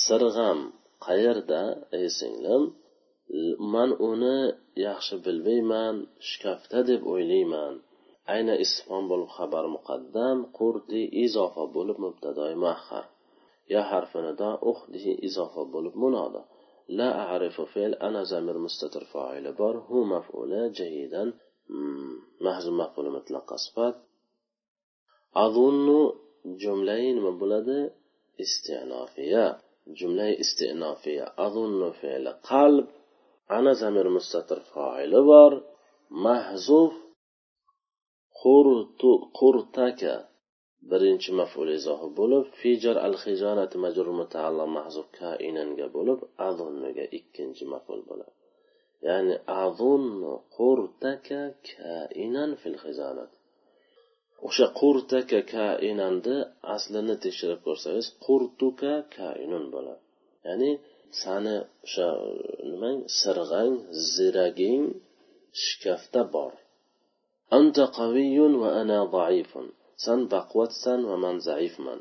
sirg'am 0.06 0.60
qayerda 1.06 1.62
ey 1.98 2.08
singlim 2.20 2.64
man 3.74 3.90
uni 4.10 4.38
yaxshi 4.88 5.16
bilmayman 5.26 5.96
shkafda 6.30 6.80
deb 6.90 7.02
o'ylayman 7.14 7.74
ayna 8.34 8.54
istifhom 8.64 9.04
bo'lib 9.12 9.30
xabar 9.38 9.66
muqaddam 9.76 10.38
qurdi 10.60 11.02
izofa 11.26 11.64
bo'lib 11.76 11.98
mubtadoy 12.06 12.54
muahhar 12.64 13.06
ya 13.74 13.82
harfinida 13.92 14.50
uxdi 14.72 15.12
izofa 15.28 15.62
bo'lib 15.74 15.96
munoda 16.04 16.42
لا 16.89 17.19
أعرف 17.19 17.61
فعل 17.61 17.95
أنا 17.95 18.23
زمير 18.25 18.59
مستتر 18.59 19.05
فاعل 19.05 19.53
بار 19.53 19.77
هو 19.79 20.05
مفعول 20.05 20.73
جيدا. 20.73 21.33
محذوف 22.41 22.75
مفعول 22.75 23.11
مطلق 23.11 23.55
صفات 23.55 23.97
أظن 25.37 26.13
جملين 26.45 27.21
ما 27.21 27.31
بلد 27.31 27.93
استئنافية. 28.41 29.59
جملة 29.87 30.41
استئنافية. 30.41 31.35
أظن 31.39 31.91
فعل 31.91 32.29
قلب. 32.29 32.89
أنا 33.51 33.73
زمير 33.73 34.09
مستتر 34.09 34.61
فاعل 34.61 35.25
بار. 35.25 35.63
محذوف. 36.11 36.93
قرتك. 39.35 40.29
Birinchi 40.91 41.31
maful 41.41 41.69
izohi 41.79 42.09
bo'lib 42.19 42.45
fijar 42.61 42.97
al 43.07 43.15
xijonati 43.25 43.77
majrur 43.85 44.09
mutaallam 44.21 44.71
mahzuf 44.79 45.07
kainanga 45.21 45.87
bo'lib 45.97 46.19
azunnuga 46.49 47.05
ikkinchi 47.19 47.65
maful 47.75 48.01
bo'ladi. 48.09 48.35
Ya'ni 49.09 49.35
azunnu 49.65 50.33
qurtaka 50.59 51.43
kainan 51.73 52.51
fil 52.61 52.77
xizonat 52.85 53.31
o'sha 54.47 54.67
qurtaka 54.81 55.41
kainanni 55.55 56.37
aslini 56.75 57.15
tekshirib 57.25 57.61
ko'rsangiz 57.67 58.07
qurtuka 58.27 58.93
kainun 59.19 59.65
bo'ladi. 59.75 60.03
Ya'ni 60.47 60.71
sani 61.23 61.57
o'sha 61.87 62.09
nimang 62.71 62.99
sirg'ang 63.21 63.75
ziraging 64.15 64.85
shkafda 65.65 66.23
bor. 66.35 66.53
Anta 67.59 67.85
qaviyun 67.99 68.53
va 68.63 68.69
ana 68.81 68.99
zaifun 69.17 69.67
san 70.05 70.21
baquvvatsan 70.33 71.01
va 71.09 71.17
man 71.25 71.37
zaifman 71.49 72.01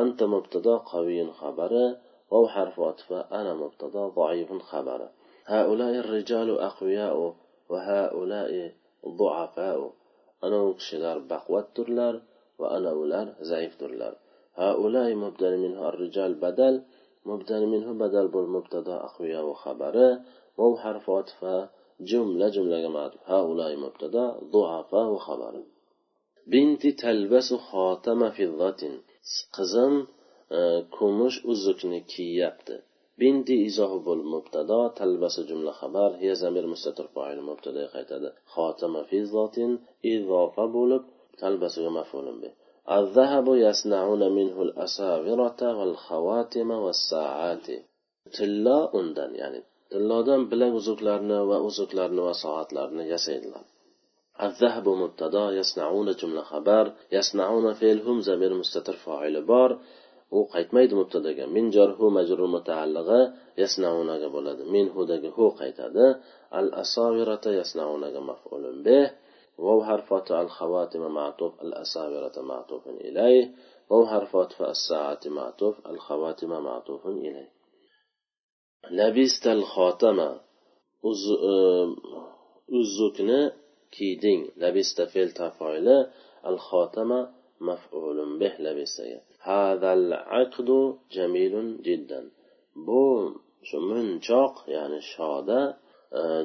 anta 0.00 0.24
mubtado 0.34 0.74
qaviyin 0.90 1.30
xabari 1.40 1.86
واو 2.32 2.48
حرف 2.48 2.80
عطف 2.80 3.12
أنا 3.12 3.54
مبتدا 3.54 4.08
ضعيف 4.08 4.52
خبر 4.52 5.00
هؤلاء 5.46 5.94
الرجال 6.04 6.48
أقوياء 6.60 7.34
وهؤلاء 7.70 8.72
ضعفاء. 9.06 9.92
أنا 10.44 10.72
كشلار 10.72 11.18
بقوت 11.18 11.66
ترلار 11.74 12.22
وأنا 12.58 12.90
أولار 12.90 13.26
ضعيف 13.48 13.72
ترلار 13.80 14.14
هؤلاء 14.54 15.14
مبدل 15.14 15.58
منه 15.58 15.88
الرجال 15.88 16.34
بدل 16.34 16.82
مبدل 17.26 17.66
منه 17.66 17.92
بدل 17.92 18.28
بالمبتدا 18.28 18.96
أقوياء 19.08 19.44
وخبر 19.44 19.96
واو 20.58 20.76
حرف 20.76 21.10
عطف 21.10 21.40
جملة 22.00 22.48
جملة 22.48 22.78
جماعة 22.84 23.12
هؤلاء 23.24 23.76
مبتدا 23.76 24.24
ضعفاء 24.54 25.08
وخبر 25.14 25.54
binti 26.53 26.89
talbasu 27.03 27.55
xotama 27.69 28.29
fiddatin 28.37 28.93
qizim 29.55 29.93
kumush 30.95 31.37
uzukni 31.51 31.99
kiyyapti 32.13 32.75
binti 33.21 33.55
izohi 33.67 33.99
bo'lib 34.07 34.27
mubtado 34.35 34.79
talbasi 34.99 35.41
jumla 35.49 35.71
xabar 35.79 36.09
hiya 36.21 36.35
zamir 36.43 36.65
mustatir 36.73 37.07
foil 37.15 37.39
mubtadoga 37.49 37.89
qaytadi 37.95 38.29
xotama 38.53 39.01
fiddatin 39.11 39.71
izofa 40.13 40.65
bo'lib 40.77 41.03
talbasiga 41.41 41.91
maf'ulun 41.99 42.37
bi 42.43 42.51
الذهب 42.99 43.47
يصنعون 43.67 44.23
منه 44.37 44.57
الأساورة 44.67 45.61
والخواتم 45.77 46.69
والساعات 46.85 47.67
tilla 48.35 48.79
undan 48.99 49.31
ya'ni 49.41 49.59
tillodan 49.91 50.41
bilak 50.51 50.73
uzuklarni 50.79 51.39
va 51.49 51.57
uzuklarni 51.69 52.21
va 52.27 52.33
soatlarni 52.43 53.03
yasaydilar 53.13 53.63
الذهب 54.40 54.88
مبتدا 54.88 55.50
يصنعون 55.50 56.10
جملة 56.10 56.42
خبر 56.42 56.92
يصنعون 57.12 57.72
فعلهم 57.72 58.20
زمير 58.20 58.54
مستتر 58.54 58.92
فاعل 58.92 59.44
بار. 59.44 59.80
u 60.38 60.40
qaytmaydi 60.54 60.94
mubtadaga 61.00 61.44
min 61.56 61.66
jarhu 61.76 62.06
majrur 62.16 62.48
mutaallig'i 62.56 63.20
yasnaunaga 63.62 64.28
bo'ladi 64.34 64.62
min 64.74 64.86
hudagi 64.94 65.28
hu 65.36 65.44
qaytadi 65.60 66.06
al 66.58 66.68
asavirata 66.82 67.50
yasnaunaga 67.60 68.20
maf'ulun 68.30 68.78
bih 68.86 69.06
واو 69.64 69.78
حرف 69.84 70.08
الخواتم 70.44 71.02
معطوف 71.20 71.52
الأساورة 71.62 72.36
معطوف 72.52 72.84
إليه 72.88 73.44
واو 73.90 74.06
حرف 74.06 74.32
الساعة 74.74 75.20
معطوف 75.26 75.86
الخواتم 75.86 76.50
معطوف 76.68 77.06
إليه 77.06 77.48
لبست 78.90 79.46
الخاتم. 79.46 80.18
uzukni 82.78 83.40
kiyding 83.94 84.40
labista 84.62 85.02
fe'l 85.12 85.30
tafoili 85.40 85.98
al 86.48 86.58
xotama 86.68 87.20
maf'ulun 87.68 88.30
bih 88.40 88.54
labistaga 88.66 89.18
hadal 89.48 90.06
aqdu 90.42 90.78
jamilun 91.14 91.68
jiddan 91.86 92.24
bu 92.86 93.04
shu 93.68 93.78
munchoq 93.90 94.54
ya'ni 94.76 95.00
shoda 95.12 95.60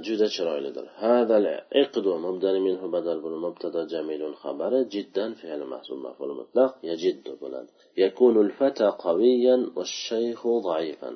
juda 0.05 0.27
chiroylidir 0.35 0.85
hadal 1.01 1.45
iqdu 1.83 2.11
mubdani 2.25 2.59
minhu 2.67 2.85
badal 2.95 3.17
bul 3.25 3.35
mubtada 3.45 3.81
jamilun 3.93 4.33
xabari 4.43 4.79
jiddan 4.93 5.31
fe'l 5.41 5.61
mahsub 5.73 5.97
maf'ul 6.07 6.31
mutlaq 6.39 6.71
yajiddu 6.89 7.31
bo'ladi 7.41 7.69
yakunu 8.03 8.39
al 8.45 8.51
fata 8.59 8.87
qawiyan 9.05 9.61
va 9.75 9.83
shaykhu 10.05 10.51
zaifan 10.69 11.15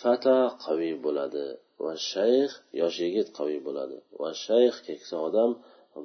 fata 0.00 0.38
qaviy 0.64 0.94
bo'ladi 1.04 1.46
va 1.83 1.93
shayx 2.11 2.51
yosh 2.79 2.97
yigit 3.05 3.27
qaviy 3.37 3.59
bo'ladi 3.67 3.97
va 4.21 4.29
shayx 4.45 4.75
keksa 4.87 5.15
odam 5.27 5.51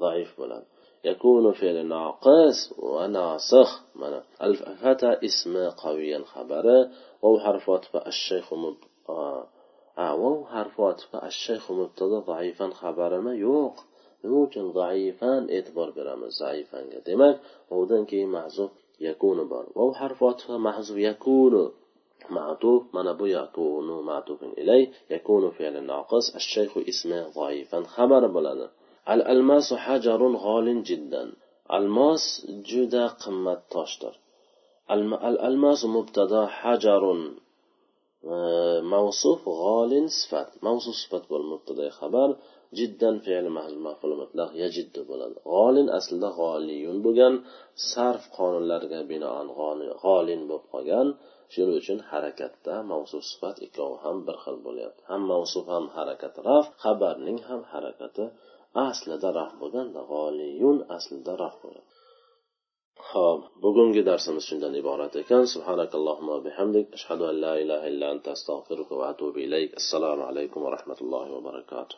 zaif 0.02 0.30
bo'ladi 0.40 0.68
يكون 1.11 1.52
فعل 1.52 1.87
ناقص 1.87 2.59
وناسخ 2.78 3.70
من 4.00 4.12
الفتى 4.42 5.11
اسم 5.28 5.54
قويا 5.85 6.20
خبره 6.33 6.90
وهو 7.22 7.37
حرف 7.44 7.66
الشيخ 8.12 8.46
مب... 8.54 8.76
آه. 9.09 9.46
واو 9.98 10.46
حرف 10.46 10.80
الشيخ 11.14 11.70
مبتدا 11.72 12.18
ضعيفا 12.30 12.66
خبرimi 12.80 13.33
yo'q 13.46 13.76
nima 14.22 14.37
uchun 14.46 14.66
zaifan 14.78 15.42
e'tibor 15.56 15.88
beramiz 15.98 16.33
zaifanga 16.42 16.98
demak 17.09 17.37
ovdan 17.76 18.02
keyin 18.11 18.30
mahzuf 18.37 18.70
yakunu 19.09 19.44
bor 19.52 19.64
vov 19.78 19.90
harfi 20.00 20.22
otifa 20.30 20.56
mahzuf 20.68 20.96
yakunu 21.09 21.64
معطوف 22.30 22.94
من 22.94 23.06
أبو 23.06 23.26
يكون 23.26 24.04
معطوف 24.04 24.42
إليه 24.42 24.90
يكون 25.11 25.50
فعل 25.50 25.85
ناقص 25.85 26.35
الشيخ 26.35 26.78
اسمه 26.78 27.28
ضعيفا 27.28 27.83
خبر 27.83 28.26
بلده 28.26 28.70
الألماس 29.09 29.72
حجر 29.74 30.37
غال 30.37 30.83
جدا 30.83 31.33
الماس 31.72 32.46
جدا 32.50 33.06
قمة 33.06 33.61
تاشتر 33.70 34.18
الألماس 35.30 35.85
مبتدا 35.85 36.46
حجر 36.46 37.02
موصوف 38.94 39.48
غال 39.48 40.11
صفات 40.11 40.48
موصوف 40.62 40.94
صفات 40.94 41.24
بالمبتدا 41.30 41.90
خبر 41.90 42.37
جدا 42.74 43.18
فعل 43.18 43.48
محذوف 43.56 43.78
مفعول 43.87 44.12
mutlaq 44.22 44.50
yajiddu 44.62 45.00
bo'ladi 45.11 45.37
g'olin 45.52 45.88
aslida 45.98 46.28
g'oliyun 46.40 46.96
bo'lgan 47.06 47.35
sarf 47.90 48.22
qonunlariga 48.38 49.00
binoan 49.11 49.48
g'olin 50.02 50.40
bo'lib 50.48 50.66
qolgan 50.74 51.09
Shuning 51.53 51.77
uchun 51.81 51.99
harakatda 52.12 52.75
mavsuf 52.91 53.23
sifat 53.31 53.58
ikkovi 53.67 53.97
ham 54.05 54.17
bir 54.27 54.38
xil 54.43 54.58
bo'lyapti 54.65 55.01
ham 55.10 55.21
mavsuf 55.31 55.65
ham 55.73 55.86
harakat 55.97 56.36
raf 56.47 56.65
xabarning 56.84 57.39
ham 57.49 57.62
harakati 57.73 58.25
aslida 58.88 59.29
raf 59.39 59.51
bo'lganda 59.62 60.01
g'oliyun 60.12 60.77
aslida 60.97 61.34
raf 61.43 61.55
bo'ladi 61.63 61.89
ho'p 63.12 63.41
bugungi 63.63 64.01
darsimiz 64.10 64.43
shundan 64.49 64.73
iborat 64.81 65.13
ekan. 65.21 65.43
Subhanakallohumma 65.53 66.38
bihamdik. 66.45 66.86
Ashhadu 66.97 67.23
an 67.31 67.36
la 67.45 67.53
ilaha 67.63 67.86
illa 67.91 68.08
anta 68.13 68.29
astag'firuka 68.38 68.93
va 68.99 69.05
atubu 69.13 69.38
ilayk. 69.47 69.69
Assalomu 69.81 70.23
alaykum 70.31 70.60
va 70.65 70.69
rahmatullohi 70.77 71.29
va 71.36 71.41
barakatuh. 71.49 71.93